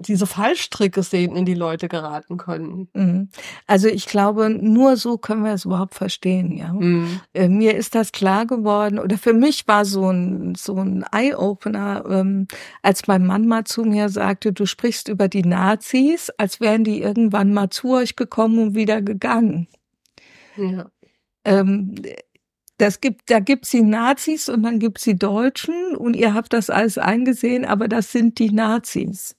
diese 0.00 0.26
Fallstricke 0.26 1.02
sehen, 1.02 1.36
in 1.36 1.44
die 1.44 1.54
Leute 1.54 1.88
geraten 1.88 2.36
können. 2.36 2.88
Mhm. 2.94 3.28
Also 3.66 3.88
ich 3.88 4.06
glaube, 4.06 4.50
nur 4.50 4.96
so 4.96 5.18
können 5.18 5.44
wir 5.44 5.52
es 5.52 5.64
überhaupt 5.64 5.94
verstehen. 5.94 6.56
Ja, 6.56 6.72
mhm. 6.72 7.20
Äh, 7.34 7.48
mir 7.48 7.76
ist 7.76 7.94
das 7.94 8.12
klar 8.12 8.46
geworden 8.46 8.98
oder 8.98 9.18
für 9.18 9.32
mich 9.32 9.66
war 9.68 9.84
so 9.84 10.10
ein 10.10 10.54
so 10.54 10.76
ein 10.76 11.04
Eye-Opener, 11.12 12.04
ähm, 12.08 12.46
als 12.82 13.06
mein 13.06 13.26
Mann 13.26 13.46
mal 13.46 13.64
zu 13.64 13.84
mir 13.84 14.08
sagte, 14.08 14.52
du 14.52 14.66
sprichst 14.66 15.08
über 15.08 15.28
die 15.28 15.44
Nazis, 15.44 16.30
als 16.38 16.60
wären 16.60 16.84
die 16.84 17.00
irgendwann 17.00 17.52
mal 17.52 17.70
zu 17.70 17.94
euch 17.94 18.16
gekommen 18.16 18.58
und 18.58 18.74
wieder 18.74 19.02
gegangen. 19.02 19.68
Ja. 20.56 20.90
Ähm, 21.44 21.94
das 22.80 23.02
gibt, 23.02 23.30
da 23.30 23.40
gibt's 23.40 23.70
die 23.70 23.82
Nazis 23.82 24.48
und 24.48 24.62
dann 24.62 24.78
gibt's 24.78 25.04
die 25.04 25.18
Deutschen 25.18 25.94
und 25.96 26.16
ihr 26.16 26.32
habt 26.32 26.54
das 26.54 26.70
alles 26.70 26.96
eingesehen, 26.96 27.66
aber 27.66 27.88
das 27.88 28.10
sind 28.10 28.38
die 28.38 28.50
Nazis. 28.50 29.36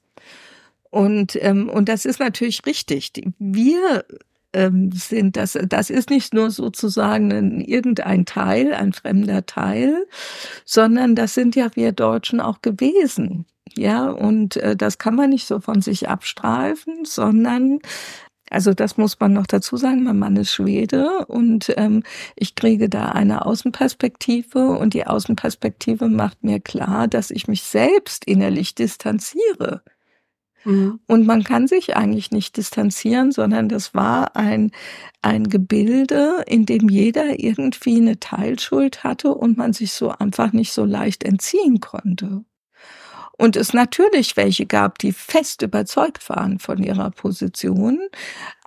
Und, 0.91 1.37
ähm, 1.41 1.69
und 1.69 1.89
das 1.89 2.05
ist 2.05 2.19
natürlich 2.19 2.65
richtig. 2.65 3.11
Wir 3.39 4.05
ähm, 4.53 4.91
sind 4.91 5.37
das, 5.37 5.57
das 5.67 5.89
ist 5.89 6.09
nicht 6.09 6.33
nur 6.33 6.51
sozusagen 6.51 7.31
ein, 7.31 7.61
irgendein 7.61 8.25
Teil, 8.25 8.73
ein 8.73 8.93
fremder 8.93 9.45
Teil, 9.45 10.05
sondern 10.65 11.15
das 11.15 11.33
sind 11.33 11.55
ja 11.55 11.69
wir 11.75 11.93
Deutschen 11.93 12.41
auch 12.41 12.61
gewesen. 12.61 13.45
Ja, 13.77 14.09
und 14.09 14.57
äh, 14.57 14.75
das 14.75 14.97
kann 14.97 15.15
man 15.15 15.29
nicht 15.29 15.47
so 15.47 15.61
von 15.61 15.81
sich 15.81 16.09
abstreifen, 16.09 17.05
sondern 17.05 17.79
also 18.49 18.73
das 18.73 18.97
muss 18.97 19.17
man 19.17 19.31
noch 19.31 19.47
dazu 19.47 19.77
sagen, 19.77 20.03
mein 20.03 20.19
Mann 20.19 20.35
ist 20.35 20.51
Schwede 20.51 21.25
und 21.27 21.73
ähm, 21.77 22.03
ich 22.35 22.55
kriege 22.55 22.89
da 22.89 23.05
eine 23.05 23.45
Außenperspektive 23.45 24.71
und 24.71 24.93
die 24.93 25.07
Außenperspektive 25.07 26.09
macht 26.09 26.43
mir 26.43 26.59
klar, 26.59 27.07
dass 27.07 27.31
ich 27.31 27.47
mich 27.47 27.63
selbst 27.63 28.25
innerlich 28.25 28.75
distanziere 28.75 29.83
Mhm. 30.63 30.99
Und 31.07 31.25
man 31.25 31.43
kann 31.43 31.67
sich 31.67 31.95
eigentlich 31.95 32.31
nicht 32.31 32.57
distanzieren, 32.57 33.31
sondern 33.31 33.69
das 33.69 33.93
war 33.93 34.35
ein, 34.35 34.71
ein 35.21 35.45
Gebilde, 35.45 36.43
in 36.47 36.65
dem 36.65 36.89
jeder 36.89 37.39
irgendwie 37.39 37.97
eine 37.97 38.19
Teilschuld 38.19 39.03
hatte 39.03 39.33
und 39.33 39.57
man 39.57 39.73
sich 39.73 39.93
so 39.93 40.09
einfach 40.09 40.53
nicht 40.53 40.73
so 40.73 40.85
leicht 40.85 41.23
entziehen 41.23 41.79
konnte. 41.79 42.43
Und 43.41 43.55
es 43.55 43.73
natürlich 43.73 44.37
welche 44.37 44.67
gab, 44.67 44.99
die 44.99 45.11
fest 45.11 45.63
überzeugt 45.63 46.29
waren 46.29 46.59
von 46.59 46.77
ihrer 46.77 47.09
Position, 47.09 47.97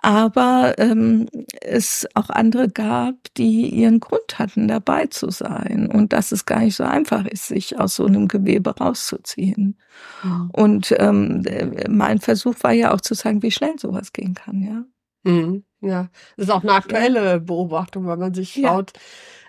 aber 0.01 0.73
ähm, 0.79 1.29
es 1.61 2.05
auch 2.13 2.29
andere 2.29 2.67
gab, 2.67 3.15
die 3.37 3.69
ihren 3.69 4.01
Grund 4.01 4.37
hatten, 4.37 4.67
dabei 4.67 5.05
zu 5.05 5.31
sein 5.31 5.89
und 5.89 6.11
dass 6.11 6.33
es 6.33 6.45
gar 6.45 6.59
nicht 6.59 6.75
so 6.75 6.83
einfach 6.83 7.25
ist, 7.25 7.47
sich 7.47 7.79
aus 7.79 7.95
so 7.95 8.05
einem 8.05 8.27
Gewebe 8.27 8.75
rauszuziehen. 8.75 9.79
Mhm. 10.23 10.49
Und 10.51 10.93
ähm, 10.99 11.43
mein 11.87 12.19
Versuch 12.19 12.55
war 12.59 12.73
ja 12.73 12.93
auch 12.93 12.99
zu 12.99 13.13
sagen, 13.13 13.43
wie 13.43 13.51
schnell 13.51 13.79
sowas 13.79 14.11
gehen 14.11 14.33
kann, 14.33 14.61
ja. 14.61 14.83
Mhm. 15.31 15.63
Ja, 15.79 16.09
das 16.35 16.47
ist 16.47 16.51
auch 16.51 16.63
eine 16.63 16.73
aktuelle 16.73 17.39
Beobachtung, 17.39 18.07
wenn 18.07 18.19
man 18.19 18.33
sich 18.33 18.51
schaut. 18.51 18.91
Ja 18.93 19.01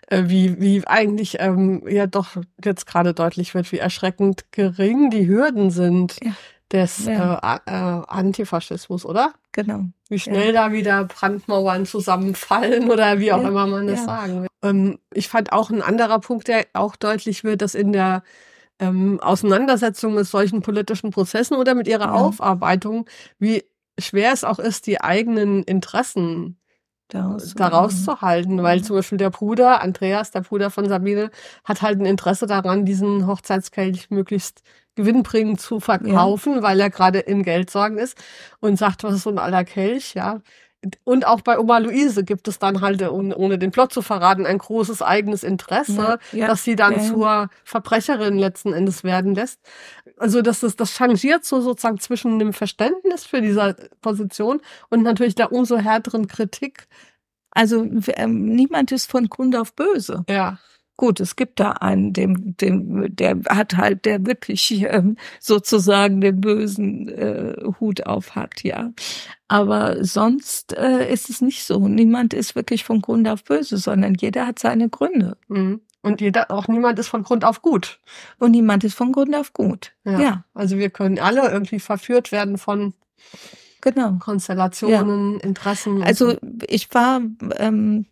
äh, 0.07 0.25
wie, 0.27 0.61
wie 0.61 0.87
eigentlich 0.87 1.37
ähm, 1.41 1.83
ja 1.89 2.07
doch 2.07 2.37
jetzt 2.65 2.87
gerade 2.87 3.15
deutlich 3.15 3.55
wird, 3.55 3.71
wie 3.73 3.79
erschreckend 3.79 4.53
gering 4.53 5.11
die 5.11 5.27
Hürden 5.27 5.71
sind 5.71 6.17
ja. 6.23 6.33
des 6.73 7.07
ja. 7.07 7.61
Äh, 7.67 7.71
äh, 7.71 8.03
Antifaschismus, 8.07 9.05
oder? 9.05 9.33
Genau. 9.53 9.85
Wie 10.09 10.19
schnell 10.19 10.55
ja. 10.55 10.67
da 10.67 10.73
wieder 10.73 11.05
Brandmauern 11.05 11.87
zusammenfallen 11.87 12.91
oder 12.91 13.19
wie 13.19 13.33
auch 13.33 13.45
immer 13.45 13.67
man 13.67 13.87
das 13.87 14.05
sagen 14.05 14.43
will. 14.43 14.49
Ähm, 14.63 14.99
ich 15.13 15.29
fand 15.29 15.53
auch 15.53 15.71
ein 15.71 15.83
anderer 15.83 16.21
Punkt, 16.21 16.49
der 16.49 16.67
auch 16.73 16.95
deutlich 16.97 17.43
wird, 17.43 17.63
dass 17.63 17.75
in 17.75 17.93
der 17.93 18.23
ähm, 18.79 19.19
Auseinandersetzung 19.21 20.15
mit 20.15 20.27
solchen 20.27 20.61
politischen 20.61 21.11
Prozessen 21.11 21.57
oder 21.57 21.75
mit 21.75 21.89
ihrer 21.89 22.15
Aufarbeitung, 22.15 23.09
wie 23.39 23.65
schwer 23.99 24.33
es 24.33 24.45
auch 24.45 24.59
ist, 24.59 24.87
die 24.87 25.01
eigenen 25.01 25.63
Interessen 25.63 26.59
daraus, 27.09 27.55
daraus 27.55 28.05
zu 28.05 28.21
halten, 28.21 28.63
weil 28.63 28.83
zum 28.83 28.97
Beispiel 28.97 29.19
der 29.19 29.31
Bruder, 29.31 29.81
Andreas, 29.83 30.31
der 30.31 30.41
Bruder 30.41 30.71
von 30.71 30.89
Sabine, 30.89 31.31
hat 31.65 31.83
halt 31.83 32.01
ein 32.01 32.07
Interesse 32.07 32.47
daran, 32.47 32.85
diesen 32.85 33.27
Hochzeitskelch 33.27 34.11
möglichst 34.11 34.63
gewinnbringend 34.95 35.61
zu 35.61 35.79
verkaufen, 35.79 36.55
ja. 36.55 36.63
weil 36.63 36.81
er 36.81 36.91
gerade 36.91 37.19
in 37.19 37.43
Geldsorgen 37.43 37.99
ist 37.99 38.17
und 38.61 38.79
sagt, 38.79 39.05
was 39.05 39.15
ist 39.15 39.23
so 39.25 39.31
ein 39.31 39.39
aller 39.39 39.65
Kelch, 39.65 40.15
ja 40.15 40.41
und 41.05 41.27
auch 41.27 41.41
bei 41.41 41.59
Oma 41.59 41.79
Luise 41.79 42.25
gibt 42.25 42.49
es 42.49 42.59
dann 42.59 42.81
halt, 42.81 43.03
ohne 43.03 43.59
den 43.59 43.71
Plot 43.71 43.93
zu 43.93 44.03
verraten, 44.03 44.47
ein 44.47 44.59
großes 44.59 45.03
eigenes 45.03 45.43
Interesse, 45.43 46.19
ja, 46.33 46.39
ja, 46.39 46.47
dass 46.47 46.65
sie 46.65 46.77
dann 46.77 46.95
ja, 46.95 47.01
zur 47.01 47.51
Verbrecherin 47.65 48.39
letzten 48.39 48.73
Endes 48.73 49.05
werden 49.05 49.35
lässt. 49.35 49.61
Also 50.17 50.43
das 50.43 50.63
ist, 50.63 50.81
das 50.81 50.93
changiert 50.93 51.45
so 51.45 51.61
sozusagen 51.61 51.99
zwischen 51.99 52.39
dem 52.39 52.53
Verständnis 52.53 53.25
für 53.25 53.41
diese 53.41 53.77
Position 54.01 54.61
und 54.89 55.03
natürlich 55.03 55.35
der 55.35 55.53
umso 55.53 55.77
härteren 55.77 56.27
Kritik. 56.27 56.87
Also 57.51 57.87
ähm, 58.17 58.47
niemand 58.47 58.93
ist 58.93 59.11
von 59.11 59.29
Grund 59.29 59.57
auf 59.57 59.75
böse. 59.75 60.25
Ja. 60.29 60.59
Gut, 60.99 61.21
es 61.21 61.37
gibt 61.37 61.61
da 61.61 61.73
einen, 61.73 62.15
dem, 62.15 62.57
dem, 62.57 63.15
der 63.15 63.39
hat 63.51 63.77
halt, 63.77 64.07
der 64.07 64.25
wirklich 64.25 64.83
ähm, 64.89 65.17
sozusagen 65.41 66.23
den 66.23 66.41
bösen 66.41 67.09
äh, 67.09 67.55
Hut 67.81 68.07
auf 68.07 68.35
hat, 68.35 68.63
ja. 68.63 68.93
Aber 69.49 70.05
sonst 70.05 70.77
äh, 70.77 71.13
ist 71.13 71.31
es 71.31 71.41
nicht 71.41 71.65
so. 71.65 71.87
Niemand 71.87 72.35
ist 72.35 72.57
wirklich 72.57 72.85
von 72.85 73.01
Grund 73.01 73.29
auf 73.29 73.45
böse, 73.45 73.77
sondern 73.77 74.15
jeder 74.15 74.47
hat 74.47 74.59
seine 74.59 74.89
Gründe. 74.89 75.37
Mhm. 75.49 75.81
Und 76.03 76.21
jeder, 76.21 76.51
auch 76.51 76.69
niemand 76.69 76.99
ist 76.99 77.09
von 77.09 77.23
Grund 77.23 77.45
auf 77.45 77.63
gut. 77.63 78.01
Und 78.39 78.53
niemand 78.53 78.85
ist 78.85 78.95
von 78.95 79.13
Grund 79.13 79.35
auf 79.35 79.53
gut. 79.53 79.93
Ja. 80.05 80.21
ja. 80.21 80.45
Also 80.55 80.79
wir 80.79 80.91
können 80.91 81.19
alle 81.19 81.51
irgendwie 81.51 81.81
verführt 81.81 82.33
werden 82.33 82.59
von 82.59 82.95
genau. 83.81 84.17
Konstellationen, 84.21 85.35
ja. 85.35 85.41
Interessen. 85.41 86.03
Also 86.03 86.37
ich 86.69 86.93
war 86.95 87.21
ähm, 87.57 88.07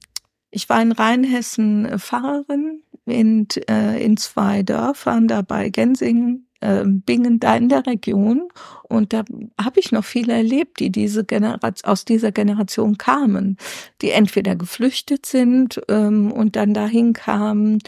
ich 0.54 0.68
war 0.68 0.80
in 0.80 0.92
Rheinhessen 0.92 1.98
Pfarrerin 1.98 2.82
in, 3.06 3.48
äh, 3.68 4.02
in 4.02 4.16
zwei 4.16 4.62
Dörfern, 4.62 5.28
da 5.28 5.42
bei 5.42 5.68
Gensingen, 5.68 6.43
äh, 6.64 6.83
Bingen, 6.85 7.38
da 7.40 7.56
in 7.56 7.68
der 7.68 7.87
Region. 7.87 8.49
Und 8.83 9.12
da 9.12 9.25
habe 9.61 9.80
ich 9.80 9.92
noch 9.92 10.04
viele 10.04 10.33
erlebt, 10.33 10.80
die 10.80 10.90
diese 10.90 11.25
Generation, 11.25 11.90
aus 11.90 12.04
dieser 12.04 12.33
Generation 12.33 12.99
kamen, 12.99 13.59
die 14.02 14.11
entweder 14.11 14.56
geflüchtet 14.56 15.26
sind 15.26 15.80
ähm, 15.88 16.33
und 16.33 16.56
dann 16.56 16.75
dahin 16.75 17.12
kamen 17.12 17.78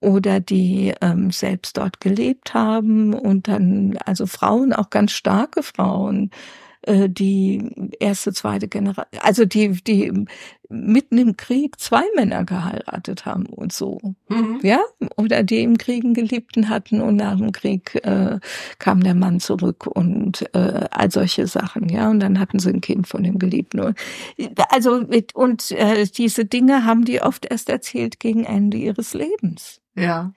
oder 0.00 0.40
die 0.40 0.92
ähm, 1.00 1.30
selbst 1.30 1.76
dort 1.76 2.00
gelebt 2.00 2.54
haben 2.54 3.14
und 3.14 3.48
dann, 3.48 3.96
also 4.04 4.26
Frauen, 4.26 4.72
auch 4.72 4.90
ganz 4.90 5.12
starke 5.12 5.62
Frauen, 5.62 6.30
äh, 6.86 7.08
die 7.08 7.92
erste, 8.00 8.32
zweite 8.32 8.68
Generation, 8.68 9.20
also 9.22 9.44
die, 9.44 9.70
die 9.82 10.12
mitten 10.68 11.18
im 11.18 11.36
Krieg 11.36 11.78
zwei 11.78 12.02
Männer 12.16 12.44
geheiratet 12.44 13.26
haben 13.26 13.46
und 13.46 13.72
so. 13.72 14.00
Mhm. 14.28 14.60
Ja, 14.62 14.80
oder 15.16 15.42
die 15.42 15.62
im 15.62 15.78
Kriegen 15.78 16.14
Geliebten 16.14 16.68
hatten 16.68 17.00
und 17.00 17.16
nach 17.16 17.36
dem 17.36 17.52
Krieg 17.52 17.94
äh, 18.04 18.38
kam 18.78 19.02
der 19.02 19.14
Mann 19.14 19.40
zurück 19.40 19.86
und 19.86 20.42
äh, 20.54 20.86
all 20.90 21.10
solche 21.10 21.46
Sachen, 21.46 21.88
ja, 21.88 22.10
und 22.10 22.20
dann 22.20 22.38
hatten 22.40 22.58
sie 22.58 22.70
ein 22.70 22.80
Kind 22.80 23.06
von 23.06 23.22
dem 23.22 23.38
Geliebten. 23.38 23.94
Also 24.70 25.04
und 25.34 25.70
äh, 25.70 26.06
diese 26.06 26.44
Dinge 26.44 26.84
haben 26.84 27.04
die 27.04 27.20
oft 27.20 27.46
erst 27.46 27.68
erzählt 27.68 28.20
gegen 28.20 28.44
Ende 28.44 28.76
ihres 28.78 29.14
Lebens. 29.14 29.80
Ja. 29.96 30.32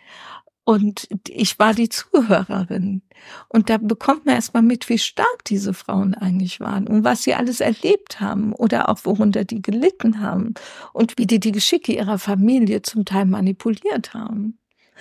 Und 0.67 1.07
ich 1.29 1.59
war 1.59 1.74
die 1.74 1.88
Zuhörerin. 1.88 3.01
Und 3.47 3.69
da 3.69 3.77
bekommt 3.77 4.25
man 4.25 4.36
erstmal 4.36 4.63
mit, 4.63 4.89
wie 4.89 4.97
stark 4.97 5.45
diese 5.45 5.74
Frauen 5.74 6.13
eigentlich 6.13 6.59
waren 6.59 6.88
und 6.88 7.05
was 7.05 7.24
sie 7.24 7.36
alles 7.36 7.62
erlebt 7.62 8.19
haben 8.19 8.51
oder 8.51 8.89
auch 8.89 9.05
worunter 9.05 9.45
die 9.45 9.62
gelitten 9.62 10.19
haben 10.19 10.55
und 10.91 11.17
wie 11.17 11.25
die 11.25 11.39
die 11.39 11.53
Geschicke 11.53 11.93
ihrer 11.93 12.19
Familie 12.19 12.81
zum 12.81 13.05
Teil 13.05 13.24
manipuliert 13.24 14.13
haben. 14.13 14.59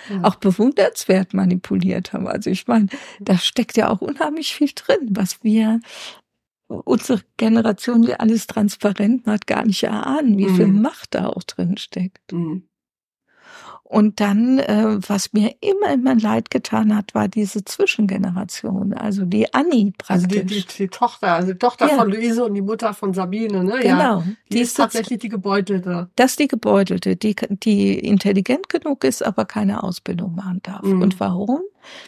Ja. 0.09 0.23
Auch 0.23 0.35
bewundernswert 0.35 1.33
manipuliert 1.33 2.13
haben. 2.13 2.29
Also 2.29 2.49
ich 2.49 2.67
meine, 2.67 2.87
da 3.19 3.37
steckt 3.37 3.75
ja 3.75 3.89
auch 3.89 3.99
unheimlich 3.99 4.55
viel 4.55 4.71
drin, 4.73 5.09
was 5.09 5.43
wir 5.43 5.81
unsere 6.69 7.23
Generation, 7.35 8.03
die 8.03 8.17
alles 8.17 8.47
transparent 8.47 9.25
macht, 9.25 9.47
gar 9.47 9.65
nicht 9.65 9.83
erahnen, 9.83 10.37
wie 10.37 10.47
mhm. 10.47 10.55
viel 10.55 10.67
Macht 10.67 11.13
da 11.13 11.27
auch 11.27 11.43
drin 11.43 11.75
steckt. 11.75 12.31
Mhm. 12.31 12.69
Und 13.89 14.19
dann, 14.19 14.59
äh, 14.59 14.97
was 15.07 15.31
mir 15.31 15.55
immer, 15.61 15.93
immer 15.93 16.13
leid 16.13 16.51
getan 16.51 16.93
hat, 16.93 17.15
war 17.15 17.29
diese 17.29 17.63
Zwischengeneration, 17.63 18.93
also 18.93 19.23
die 19.23 19.53
Annie 19.53 19.93
praktisch. 19.97 20.25
Also 20.25 20.27
die, 20.27 20.43
die, 20.43 20.65
die 20.65 20.87
Tochter, 20.89 21.35
also 21.35 21.53
die 21.53 21.57
Tochter 21.57 21.87
ja. 21.87 21.95
von 21.95 22.11
Luise 22.11 22.43
und 22.43 22.53
die 22.53 22.61
Mutter 22.61 22.93
von 22.93 23.13
Sabine, 23.13 23.63
ne? 23.63 23.79
Genau. 23.81 24.19
Ja, 24.19 24.23
die, 24.49 24.55
die 24.55 24.59
ist 24.59 24.75
tatsächlich 24.75 25.19
die 25.19 25.29
Gebeutelte. 25.29 26.09
Das 26.17 26.31
ist 26.31 26.39
die 26.39 26.49
Gebeutelte, 26.49 27.15
die, 27.15 27.33
die 27.49 27.97
intelligent 27.97 28.67
genug 28.67 29.05
ist, 29.05 29.25
aber 29.25 29.45
keine 29.45 29.81
Ausbildung 29.81 30.35
machen 30.35 30.59
darf. 30.63 30.83
Mhm. 30.83 31.01
Und 31.01 31.19
warum? 31.21 31.61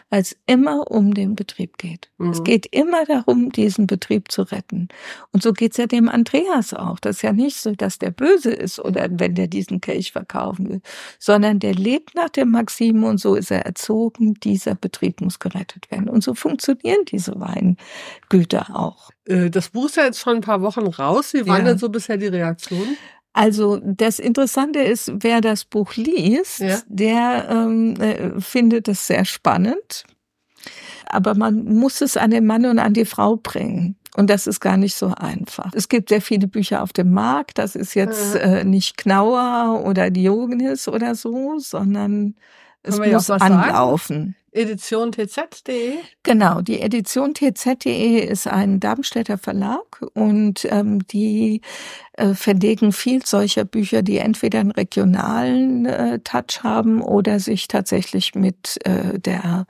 Weil 0.10 0.22
es 0.22 0.36
immer 0.46 0.90
um 0.92 1.14
den 1.14 1.36
Betrieb 1.36 1.78
geht. 1.78 2.10
Mhm. 2.18 2.32
Es 2.32 2.44
geht 2.44 2.66
immer 2.68 3.06
darum, 3.06 3.52
diesen 3.52 3.88
Betrieb 3.88 4.32
zu 4.32 4.44
retten. 4.44 4.90
Und 5.32 5.44
so 5.44 5.54
geht's 5.54 5.78
ja 5.78 5.88
dem 5.88 6.10
Andreas 6.10 6.74
auch. 6.74 7.00
Das 7.00 7.18
ist 7.18 7.22
ja 7.22 7.34
nicht 7.34 7.58
so, 7.58 7.74
dass 7.74 8.00
der 8.00 8.12
böse 8.12 8.52
ist 8.52 8.80
oder 8.80 9.08
wenn 9.12 9.36
der 9.36 9.48
diesen 9.48 9.82
Kelch 9.82 10.12
verkaufen 10.12 10.70
will, 10.70 10.82
sondern 11.20 11.60
der 11.60 11.74
lebt 11.74 12.16
nach 12.16 12.30
der 12.30 12.46
Maxime 12.46 13.08
und 13.08 13.20
so 13.20 13.36
ist 13.36 13.52
er 13.52 13.66
erzogen, 13.66 14.36
dieser 14.36 14.76
Betrieb 14.76 15.22
muss 15.22 15.40
gerettet 15.40 15.90
werden. 15.92 16.10
Und 16.10 16.24
so 16.24 16.34
funktionieren 16.34 17.06
diese 17.08 17.34
Weingüter 17.40 18.76
auch. 18.76 19.12
Äh, 19.26 19.50
das 19.50 19.70
Buch 19.70 19.86
ist 19.86 19.98
ja 19.98 20.06
jetzt 20.06 20.20
schon 20.20 20.38
ein 20.38 20.42
paar 20.42 20.62
Wochen 20.62 20.88
raus. 20.88 21.34
Wie 21.34 21.48
waren 21.48 21.66
ja. 21.66 21.72
denn 21.72 21.78
so 21.78 21.90
bisher 21.90 22.18
die 22.18 22.28
Reaktionen? 22.28 22.98
Also 23.40 23.80
das 23.82 24.20
Interessante 24.20 24.80
ist, 24.80 25.14
wer 25.22 25.40
das 25.40 25.64
Buch 25.64 25.96
liest, 25.96 26.60
ja. 26.60 26.78
der 26.88 27.48
ähm, 27.50 27.96
äh, 27.96 28.42
findet 28.42 28.90
es 28.90 29.08
sehr 29.08 29.24
spannend. 29.24 30.04
Aber 31.06 31.36
man 31.36 31.64
muss 31.64 32.02
es 32.02 32.18
an 32.18 32.32
den 32.32 32.46
Mann 32.46 32.66
und 32.66 32.80
an 32.80 32.94
die 32.94 33.06
Frau 33.06 33.38
bringen. 33.38 33.96
Und 34.18 34.30
das 34.30 34.46
ist 34.46 34.60
gar 34.60 34.76
nicht 34.76 34.94
so 34.94 35.14
einfach. 35.16 35.72
Es 35.74 35.88
gibt 35.88 36.10
sehr 36.10 36.22
viele 36.22 36.48
Bücher 36.48 36.84
auf 36.84 36.92
dem 36.92 37.14
Markt. 37.14 37.60
Das 37.60 37.78
ist 37.78 37.94
jetzt 37.94 38.36
äh, 38.36 38.66
nicht 38.66 38.98
Knauer 38.98 39.86
oder 39.86 40.10
Diogenes 40.12 40.90
oder 40.90 41.16
so, 41.16 41.60
sondern 41.60 42.36
es 42.84 43.00
muss 43.00 43.30
anlaufen. 43.30 44.36
Edition 44.36 44.39
tz.de? 44.52 45.94
Genau, 46.24 46.62
die 46.62 46.82
Edition 46.82 47.34
tz.de 47.34 48.20
ist 48.20 48.48
ein 48.48 48.80
Darmstädter 48.80 49.38
Verlag 49.38 50.02
und 50.14 50.66
ähm, 50.70 51.06
die 51.08 51.62
äh, 52.14 52.34
verlegen 52.34 52.92
viel 52.92 53.26
solcher 53.26 53.66
Bücher, 53.66 54.02
die 54.02 54.18
entweder 54.18 54.60
einen 54.60 54.72
regionalen 54.72 55.86
äh, 55.86 56.20
Touch 56.20 56.64
haben 56.64 57.02
oder 57.02 57.40
sich 57.40 57.68
tatsächlich 57.68 58.36
mit 58.36 58.78
äh, 58.86 59.20
der, 59.20 59.66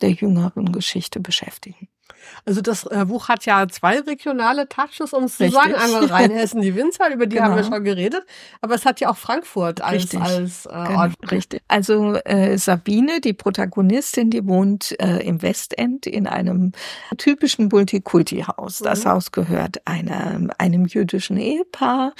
der 0.00 0.10
jüngeren 0.10 0.72
Geschichte 0.72 1.20
beschäftigen. 1.20 1.88
Also 2.44 2.60
das 2.60 2.84
äh, 2.86 3.04
Buch 3.06 3.28
hat 3.28 3.44
ja 3.46 3.66
zwei 3.68 4.00
regionale 4.00 4.68
Touches, 4.68 5.12
um 5.12 5.24
es 5.24 5.36
zu 5.36 5.50
sagen. 5.50 5.74
Einmal 5.74 6.06
Rheinhessen, 6.06 6.60
die 6.60 6.74
Winzer, 6.76 7.12
über 7.12 7.26
die 7.26 7.36
genau. 7.36 7.48
haben 7.48 7.56
wir 7.56 7.62
genau. 7.62 7.76
schon 7.76 7.84
geredet. 7.84 8.24
Aber 8.60 8.74
es 8.74 8.84
hat 8.84 9.00
ja 9.00 9.10
auch 9.10 9.16
Frankfurt 9.16 9.80
als, 9.80 10.04
Richtig. 10.04 10.20
als 10.20 10.66
äh, 10.66 10.70
genau. 10.70 11.00
Ort. 11.00 11.12
Richtig. 11.30 11.62
Also 11.68 12.14
äh, 12.24 12.58
Sabine, 12.58 13.20
die 13.20 13.32
Protagonistin, 13.32 14.30
die 14.30 14.46
wohnt 14.46 14.98
äh, 15.00 15.18
im 15.18 15.42
Westend 15.42 16.06
in 16.06 16.26
einem 16.26 16.72
typischen 17.16 17.68
Multikulti-Haus. 17.68 18.78
Das 18.78 19.04
mhm. 19.04 19.10
Haus 19.10 19.32
gehört 19.32 19.86
einem, 19.86 20.50
einem 20.58 20.86
jüdischen 20.86 21.36
Ehepaar. 21.36 22.14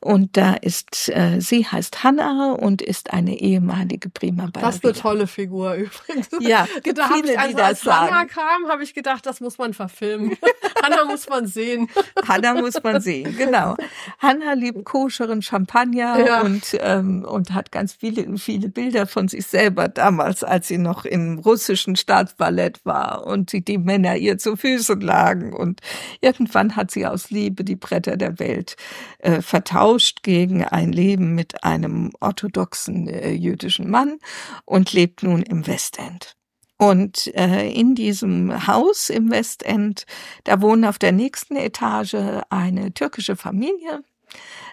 Und 0.00 0.36
da 0.36 0.54
ist, 0.54 1.08
äh, 1.08 1.40
sie 1.40 1.66
heißt 1.66 2.04
Hanna 2.04 2.52
und 2.52 2.82
ist 2.82 3.12
eine 3.12 3.38
ehemalige 3.38 4.10
Prima. 4.10 4.48
Das 4.52 4.76
ist 4.76 4.84
eine 4.84 4.94
tolle 4.94 5.26
Figur 5.26 5.74
übrigens. 5.74 6.28
Ja, 6.40 6.66
da 6.94 7.08
viele, 7.08 7.32
ich, 7.32 7.38
also, 7.38 7.58
als 7.58 7.84
Hanna 7.86 8.24
kam, 8.24 8.68
habe 8.68 8.82
ich 8.82 8.94
gedacht, 8.94 9.26
das 9.26 9.35
muss 9.40 9.58
man 9.58 9.74
verfilmen. 9.74 10.36
Hanna 10.82 11.04
muss 11.04 11.28
man 11.28 11.46
sehen. 11.46 11.88
Hanna 12.26 12.54
muss 12.54 12.82
man 12.82 13.00
sehen, 13.00 13.36
genau. 13.36 13.76
Hanna 14.18 14.52
liebt 14.52 14.84
koscheren 14.84 15.42
Champagner 15.42 16.24
ja. 16.24 16.40
und, 16.42 16.76
ähm, 16.80 17.24
und 17.24 17.54
hat 17.54 17.72
ganz 17.72 17.94
viele, 17.94 18.36
viele 18.38 18.68
Bilder 18.68 19.06
von 19.06 19.28
sich 19.28 19.46
selber 19.46 19.88
damals, 19.88 20.44
als 20.44 20.68
sie 20.68 20.78
noch 20.78 21.04
im 21.04 21.38
russischen 21.38 21.96
Staatsballett 21.96 22.84
war 22.84 23.26
und 23.26 23.52
die, 23.52 23.64
die 23.64 23.78
Männer 23.78 24.16
ihr 24.16 24.38
zu 24.38 24.56
Füßen 24.56 25.00
lagen. 25.00 25.52
Und 25.52 25.80
irgendwann 26.20 26.76
hat 26.76 26.90
sie 26.90 27.06
aus 27.06 27.30
Liebe 27.30 27.64
die 27.64 27.76
Bretter 27.76 28.16
der 28.16 28.38
Welt 28.38 28.76
äh, 29.18 29.42
vertauscht 29.42 30.22
gegen 30.22 30.64
ein 30.64 30.92
Leben 30.92 31.34
mit 31.34 31.64
einem 31.64 32.12
orthodoxen 32.20 33.08
äh, 33.08 33.32
jüdischen 33.32 33.90
Mann 33.90 34.18
und 34.64 34.92
lebt 34.92 35.22
nun 35.22 35.42
im 35.42 35.66
Westend. 35.66 36.36
Und 36.78 37.34
äh, 37.34 37.70
in 37.70 37.94
diesem 37.94 38.66
Haus 38.66 39.08
im 39.08 39.30
Westend, 39.30 40.04
da 40.44 40.60
wohnen 40.60 40.84
auf 40.84 40.98
der 40.98 41.12
nächsten 41.12 41.56
Etage 41.56 42.16
eine 42.50 42.92
türkische 42.92 43.36
Familie. 43.36 44.02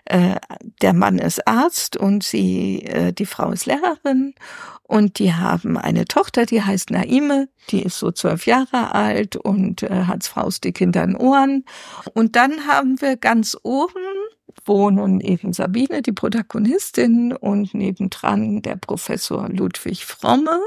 Äh, 0.05 0.35
der 0.81 0.93
Mann 0.93 1.17
ist 1.17 1.47
Arzt 1.47 1.95
und 1.95 2.23
sie, 2.23 2.81
äh, 2.83 3.13
die 3.13 3.25
Frau 3.25 3.51
ist 3.51 3.65
Lehrerin 3.65 4.33
und 4.83 5.17
die 5.17 5.33
haben 5.33 5.77
eine 5.77 6.05
Tochter, 6.05 6.45
die 6.45 6.61
heißt 6.61 6.91
Naime, 6.91 7.47
die 7.69 7.83
ist 7.83 7.99
so 7.99 8.11
zwölf 8.11 8.45
Jahre 8.45 8.93
alt 8.93 9.37
und 9.37 9.81
äh, 9.83 10.03
hat 10.05 10.25
faustig 10.25 10.77
hinter 10.77 11.05
den 11.05 11.15
Ohren. 11.15 11.63
Und 12.13 12.35
dann 12.35 12.67
haben 12.67 12.99
wir 13.01 13.15
ganz 13.15 13.57
oben 13.63 13.93
wohnen 14.65 15.19
eben 15.19 15.53
Sabine, 15.53 16.01
die 16.01 16.11
Protagonistin, 16.11 17.33
und 17.33 17.73
nebendran 17.73 18.61
der 18.61 18.75
Professor 18.75 19.49
Ludwig 19.49 20.05
Fromme. 20.05 20.59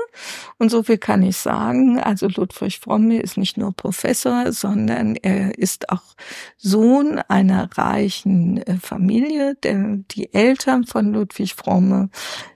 Und 0.58 0.70
so 0.70 0.82
viel 0.82 0.98
kann 0.98 1.22
ich 1.22 1.36
sagen. 1.36 1.98
Also 1.98 2.28
Ludwig 2.28 2.80
Fromme 2.80 3.20
ist 3.20 3.36
nicht 3.36 3.56
nur 3.56 3.72
Professor, 3.72 4.52
sondern 4.52 5.16
er 5.16 5.58
ist 5.58 5.90
auch 5.90 6.14
Sohn 6.56 7.18
einer 7.28 7.70
reichen 7.76 8.58
äh, 8.58 8.76
Familie. 8.76 9.54
Denn 9.56 10.04
die 10.10 10.32
Eltern 10.34 10.84
von 10.84 11.12
Ludwig 11.12 11.54
Fromme, 11.54 12.10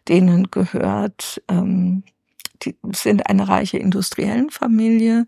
denen 0.09 0.51
gehört 0.51 1.43
ähm, 1.49 2.05
die 2.63 2.77
sind 2.93 3.27
eine 3.29 3.49
reiche 3.49 3.79
industriellen 3.79 4.51
Familie. 4.51 5.27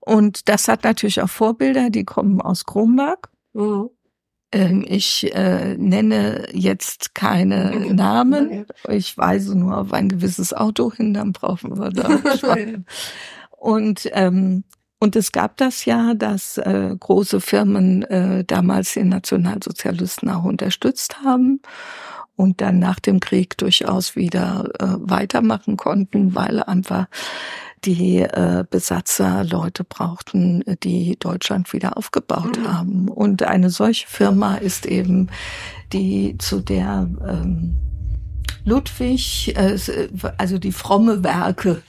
Und 0.00 0.48
das 0.48 0.68
hat 0.68 0.84
natürlich 0.84 1.20
auch 1.20 1.28
Vorbilder, 1.28 1.90
die 1.90 2.04
kommen 2.04 2.40
aus 2.40 2.64
Kronberg. 2.64 3.28
Mhm. 3.52 3.90
Ähm, 4.50 4.84
ich 4.86 5.34
äh, 5.34 5.76
nenne 5.76 6.46
jetzt 6.52 7.14
keine 7.14 7.92
Namen. 7.94 8.66
Ich 8.88 9.16
weise 9.18 9.58
nur 9.58 9.76
auf 9.76 9.92
ein 9.92 10.08
gewisses 10.08 10.54
Auto 10.54 10.92
hin, 10.92 11.14
dann 11.14 11.32
brauchen 11.32 11.78
wir 11.78 11.90
da. 11.90 12.08
und 13.50 14.08
ähm, 14.12 14.64
und 15.00 15.14
es 15.14 15.30
gab 15.30 15.56
das 15.58 15.84
ja, 15.84 16.14
dass 16.14 16.58
äh, 16.58 16.96
große 16.98 17.40
Firmen 17.40 18.02
äh, 18.02 18.44
damals 18.44 18.94
den 18.94 19.08
Nationalsozialisten 19.10 20.28
auch 20.28 20.42
unterstützt 20.42 21.22
haben 21.22 21.60
und 22.34 22.60
dann 22.60 22.80
nach 22.80 22.98
dem 22.98 23.20
Krieg 23.20 23.56
durchaus 23.58 24.16
wieder 24.16 24.68
äh, 24.80 24.86
weitermachen 24.98 25.76
konnten, 25.76 26.34
weil 26.34 26.62
einfach 26.62 27.06
die 27.84 28.18
äh, 28.20 28.64
Besatzer 28.68 29.44
Leute 29.44 29.84
brauchten, 29.84 30.62
die 30.82 31.16
Deutschland 31.18 31.72
wieder 31.72 31.96
aufgebaut 31.96 32.58
mhm. 32.58 32.72
haben. 32.72 33.08
Und 33.08 33.42
eine 33.42 33.70
solche 33.70 34.06
Firma 34.06 34.56
ist 34.56 34.86
eben 34.86 35.28
die, 35.92 36.36
zu 36.38 36.60
der 36.60 37.08
ähm, 37.26 37.76
Ludwig, 38.64 39.54
äh, 39.56 39.78
also 40.36 40.58
die 40.58 40.72
fromme 40.72 41.24
Werke 41.24 41.82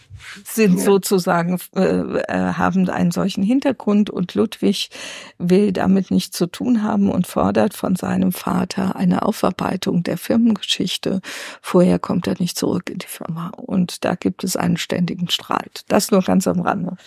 sind 0.43 0.79
sozusagen, 0.79 1.59
äh, 1.75 1.81
äh, 1.81 2.53
haben 2.53 2.89
einen 2.89 3.11
solchen 3.11 3.43
Hintergrund 3.43 4.09
und 4.09 4.35
Ludwig 4.35 4.89
will 5.37 5.71
damit 5.71 6.11
nichts 6.11 6.37
zu 6.37 6.47
tun 6.47 6.83
haben 6.83 7.09
und 7.09 7.27
fordert 7.27 7.73
von 7.73 7.95
seinem 7.95 8.31
Vater 8.31 8.95
eine 8.95 9.23
Aufarbeitung 9.23 10.03
der 10.03 10.17
Firmengeschichte. 10.17 11.21
Vorher 11.61 11.99
kommt 11.99 12.27
er 12.27 12.35
nicht 12.39 12.57
zurück 12.57 12.89
in 12.89 12.99
die 12.99 13.07
Firma 13.07 13.51
und 13.55 14.05
da 14.05 14.15
gibt 14.15 14.43
es 14.43 14.55
einen 14.55 14.77
ständigen 14.77 15.29
Streit. 15.29 15.83
Das 15.87 16.11
nur 16.11 16.21
ganz 16.21 16.47
am 16.47 16.61
Rande. 16.61 16.97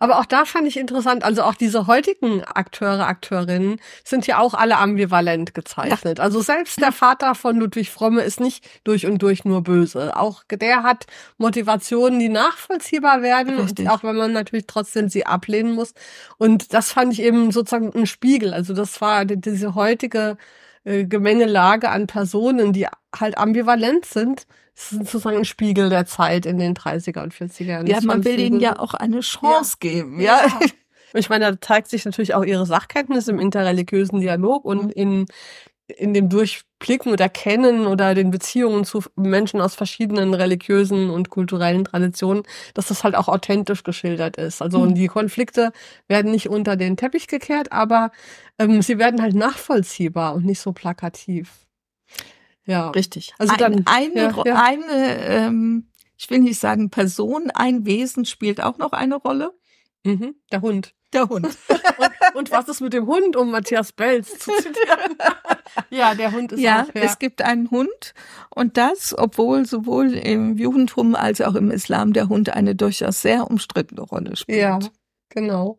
Aber 0.00 0.18
auch 0.18 0.24
da 0.24 0.44
fand 0.44 0.66
ich 0.66 0.76
interessant, 0.76 1.24
also 1.24 1.42
auch 1.42 1.54
diese 1.54 1.86
heutigen 1.86 2.42
Akteure, 2.44 3.06
Akteurinnen 3.06 3.80
sind 4.04 4.26
ja 4.26 4.38
auch 4.38 4.54
alle 4.54 4.78
ambivalent 4.78 5.54
gezeichnet. 5.54 6.18
Ja. 6.18 6.24
Also 6.24 6.40
selbst 6.40 6.80
der 6.80 6.92
Vater 6.92 7.34
von 7.34 7.56
Ludwig 7.58 7.90
Fromme 7.90 8.22
ist 8.22 8.40
nicht 8.40 8.64
durch 8.84 9.06
und 9.06 9.18
durch 9.22 9.44
nur 9.44 9.62
böse. 9.62 10.16
Auch 10.16 10.44
der 10.50 10.82
hat 10.82 11.06
Motivationen, 11.38 12.18
die 12.18 12.28
nachvollziehbar 12.62 13.22
werden, 13.22 13.60
Richtig. 13.60 13.88
auch 13.88 14.02
wenn 14.02 14.16
man 14.16 14.32
natürlich 14.32 14.66
trotzdem 14.66 15.08
sie 15.08 15.26
ablehnen 15.26 15.74
muss. 15.74 15.94
Und 16.38 16.72
das 16.72 16.92
fand 16.92 17.12
ich 17.12 17.22
eben 17.22 17.50
sozusagen 17.50 17.92
ein 17.94 18.06
Spiegel. 18.06 18.54
Also 18.54 18.74
das 18.74 19.00
war 19.00 19.24
diese 19.24 19.74
heutige 19.74 20.36
äh, 20.84 21.04
Gemengelage 21.04 21.90
an 21.90 22.06
Personen, 22.06 22.72
die 22.72 22.86
halt 23.14 23.38
ambivalent 23.38 24.04
sind 24.04 24.46
es 24.74 24.90
ist 24.90 24.98
sozusagen 24.98 25.36
ein 25.36 25.44
Spiegel 25.44 25.90
der 25.90 26.06
Zeit 26.06 26.46
in 26.46 26.58
den 26.58 26.74
30er 26.74 27.22
und 27.22 27.34
40er 27.34 27.64
Jahren. 27.64 27.86
Ja, 27.86 28.00
man 28.02 28.24
will 28.24 28.40
ihnen 28.40 28.58
ja 28.58 28.78
auch 28.78 28.94
eine 28.94 29.20
Chance 29.20 29.76
ja. 29.82 29.90
geben, 29.90 30.20
ja. 30.20 30.40
ja. 30.46 30.60
Ich 31.14 31.28
meine, 31.28 31.52
da 31.52 31.60
zeigt 31.60 31.88
sich 31.88 32.06
natürlich 32.06 32.34
auch 32.34 32.42
ihre 32.42 32.64
Sachkenntnis 32.64 33.28
im 33.28 33.38
interreligiösen 33.38 34.20
Dialog 34.20 34.64
und 34.64 34.84
mhm. 34.84 34.90
in, 34.92 35.26
in 35.96 36.14
dem 36.14 36.28
Durchblicken 36.28 37.12
oder 37.12 37.28
Kennen 37.28 37.86
oder 37.86 38.14
den 38.14 38.30
Beziehungen 38.30 38.84
zu 38.84 39.02
Menschen 39.16 39.60
aus 39.60 39.74
verschiedenen 39.74 40.34
religiösen 40.34 41.10
und 41.10 41.30
kulturellen 41.30 41.84
Traditionen, 41.84 42.42
dass 42.74 42.88
das 42.88 43.04
halt 43.04 43.14
auch 43.14 43.28
authentisch 43.28 43.82
geschildert 43.84 44.36
ist. 44.36 44.62
Also 44.62 44.78
mhm. 44.78 44.84
und 44.84 44.94
die 44.94 45.08
Konflikte 45.08 45.72
werden 46.08 46.30
nicht 46.30 46.48
unter 46.48 46.76
den 46.76 46.96
Teppich 46.96 47.28
gekehrt, 47.28 47.72
aber 47.72 48.10
ähm, 48.58 48.82
sie 48.82 48.98
werden 48.98 49.22
halt 49.22 49.34
nachvollziehbar 49.34 50.34
und 50.34 50.44
nicht 50.44 50.60
so 50.60 50.72
plakativ. 50.72 51.66
Ja. 52.64 52.90
Richtig. 52.90 53.34
Also 53.38 53.56
dann 53.56 53.84
ein, 53.86 54.12
eine, 54.14 54.20
ja, 54.20 54.42
ja. 54.44 54.62
eine 54.62 55.24
ähm, 55.24 55.88
ich 56.22 56.30
will 56.30 56.38
nicht 56.38 56.60
sagen 56.60 56.88
Person, 56.88 57.50
ein 57.52 57.84
Wesen 57.84 58.24
spielt 58.24 58.62
auch 58.62 58.78
noch 58.78 58.92
eine 58.92 59.16
Rolle. 59.16 59.52
Mhm, 60.04 60.36
der 60.52 60.62
Hund. 60.62 60.94
Der 61.12 61.28
Hund. 61.28 61.46
und, 61.46 62.10
und 62.34 62.50
was 62.50 62.68
ist 62.68 62.80
mit 62.80 62.92
dem 62.92 63.06
Hund, 63.06 63.36
um 63.36 63.50
Matthias 63.50 63.92
Belz 63.92 64.38
zu 64.38 64.50
zitieren? 64.56 65.16
ja, 65.90 66.14
der 66.14 66.32
Hund 66.32 66.52
ist 66.52 66.60
ja, 66.60 66.82
auch. 66.82 66.94
Ja, 66.94 67.02
es 67.02 67.18
gibt 67.18 67.42
einen 67.42 67.70
Hund 67.70 68.14
und 68.50 68.76
das, 68.76 69.16
obwohl 69.16 69.66
sowohl 69.66 70.14
im 70.14 70.56
Judentum 70.56 71.14
als 71.14 71.40
auch 71.40 71.54
im 71.54 71.70
Islam 71.70 72.12
der 72.12 72.28
Hund 72.28 72.50
eine 72.50 72.74
durchaus 72.74 73.22
sehr 73.22 73.50
umstrittene 73.50 74.02
Rolle 74.02 74.36
spielt. 74.36 74.58
Ja, 74.58 74.78
genau. 75.28 75.78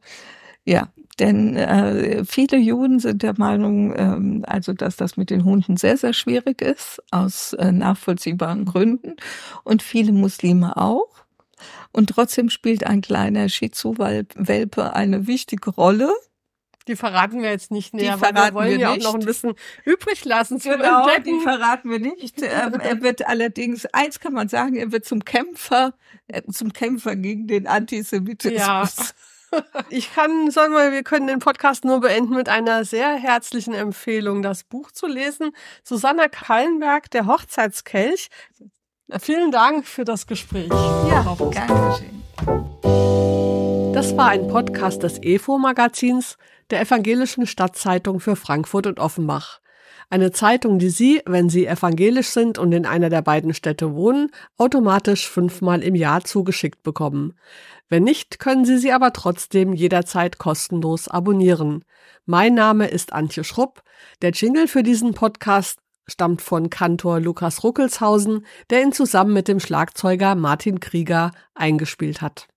Ja, 0.66 0.90
denn 1.20 1.56
äh, 1.56 2.24
viele 2.26 2.58
Juden 2.58 3.00
sind 3.00 3.22
der 3.22 3.36
Meinung, 3.38 3.94
ähm, 3.96 4.44
also 4.48 4.74
dass 4.74 4.96
das 4.96 5.18
mit 5.18 5.30
den 5.30 5.44
Hunden 5.44 5.78
sehr, 5.78 5.98
sehr 5.98 6.14
schwierig 6.14 6.62
ist, 6.62 7.02
aus 7.12 7.54
äh, 7.54 7.72
nachvollziehbaren 7.72 8.66
Gründen. 8.66 9.16
Und 9.64 9.84
viele 9.84 10.12
Muslime 10.12 10.78
auch. 10.78 11.23
Und 11.92 12.08
trotzdem 12.12 12.50
spielt 12.50 12.86
ein 12.86 13.02
kleiner 13.02 13.50
Shih 13.50 13.72
Tzu-Welpe 13.72 14.94
eine 14.94 15.28
wichtige 15.28 15.72
Rolle. 15.72 16.12
Die 16.88 16.96
verraten 16.98 17.42
wir 17.42 17.50
jetzt 17.50 17.72
nicht 17.72 17.94
näher, 17.94 18.20
weil 18.20 18.34
wir 18.34 18.54
wollen 18.54 18.72
wir 18.72 18.78
ja 18.78 18.92
auch 18.92 18.98
noch 18.98 19.14
ein 19.14 19.26
bisschen 19.26 19.54
übrig 19.86 20.26
lassen 20.26 20.60
zu 20.60 20.70
genau, 20.70 21.08
entdecken. 21.08 21.40
die 21.40 21.44
verraten 21.44 21.90
wir 21.90 22.00
nicht. 22.00 22.42
Ähm, 22.54 22.74
er 22.80 23.02
wird 23.02 23.26
allerdings, 23.26 23.86
eins 23.88 24.20
kann 24.20 24.34
man 24.34 24.50
sagen, 24.50 24.76
er 24.76 24.92
wird 24.92 25.06
zum 25.06 25.24
Kämpfer, 25.24 25.94
äh, 26.28 26.42
zum 26.52 26.74
Kämpfer 26.74 27.16
gegen 27.16 27.48
den 27.48 27.68
Antisemitismus. 27.68 28.60
Ja. 28.60 28.90
Ich 29.90 30.12
kann 30.16 30.50
sagen 30.50 30.74
wir, 30.74 30.92
wir 30.92 31.04
können 31.04 31.28
den 31.28 31.38
Podcast 31.38 31.86
nur 31.86 32.02
beenden 32.02 32.34
mit 32.34 32.50
einer 32.50 32.86
sehr 32.86 33.14
herzlichen 33.14 33.76
Empfehlung, 33.76 34.42
das 34.42 34.64
Buch 34.64 34.92
zu 34.92 35.06
lesen. 35.06 35.52
Susanna 35.84 36.28
Kallenberg, 36.28 37.12
der 37.12 37.28
Hochzeitskelch. 37.28 38.30
Vielen 39.20 39.52
Dank 39.52 39.86
für 39.86 40.06
das 40.06 40.28
Gespräch. 40.28 40.70
Ja, 40.70 41.36
gerne 41.52 41.90
geschehen. 41.90 42.24
Das 43.94 44.18
war 44.18 44.30
ein 44.30 44.48
Podcast 44.48 45.04
des 45.04 45.22
EFO-Magazins, 45.22 46.38
der 46.72 46.82
Evangelischen 46.82 47.46
Stadtzeitung 47.46 48.20
für 48.20 48.36
Frankfurt 48.36 48.88
und 48.88 49.00
Offenbach. 49.00 49.60
Eine 50.10 50.32
Zeitung, 50.32 50.80
die 50.80 50.90
Sie, 50.90 51.22
wenn 51.26 51.50
Sie 51.50 51.66
evangelisch 51.66 52.30
sind 52.30 52.58
und 52.58 52.72
in 52.72 52.86
einer 52.86 53.10
der 53.10 53.22
beiden 53.22 53.54
Städte 53.54 53.96
wohnen, 53.96 54.32
automatisch 54.58 55.30
fünfmal 55.30 55.82
im 55.84 55.96
Jahr 55.96 56.24
zugeschickt 56.24 56.84
bekommen. 56.84 57.34
Wenn 57.90 58.04
nicht, 58.04 58.40
können 58.40 58.66
Sie 58.66 58.78
sie 58.78 58.92
aber 58.92 59.14
trotzdem 59.14 59.74
jederzeit 59.74 60.38
kostenlos 60.40 61.08
abonnieren. 61.08 61.86
Mein 62.26 62.54
Name 62.54 62.88
ist 62.88 63.14
Antje 63.14 63.44
Schrupp. 63.44 63.84
Der 64.22 64.32
Jingle 64.32 64.68
für 64.68 64.84
diesen 64.84 65.14
Podcast 65.14 65.80
stammt 66.08 66.42
von 66.42 66.70
Kantor 66.70 67.20
Lukas 67.20 67.64
Ruckelshausen, 67.64 68.46
der 68.70 68.82
ihn 68.82 68.92
zusammen 68.92 69.34
mit 69.34 69.48
dem 69.48 69.60
Schlagzeuger 69.60 70.36
Martin 70.36 70.80
Krieger 70.80 71.32
eingespielt 71.56 72.22
hat. 72.22 72.48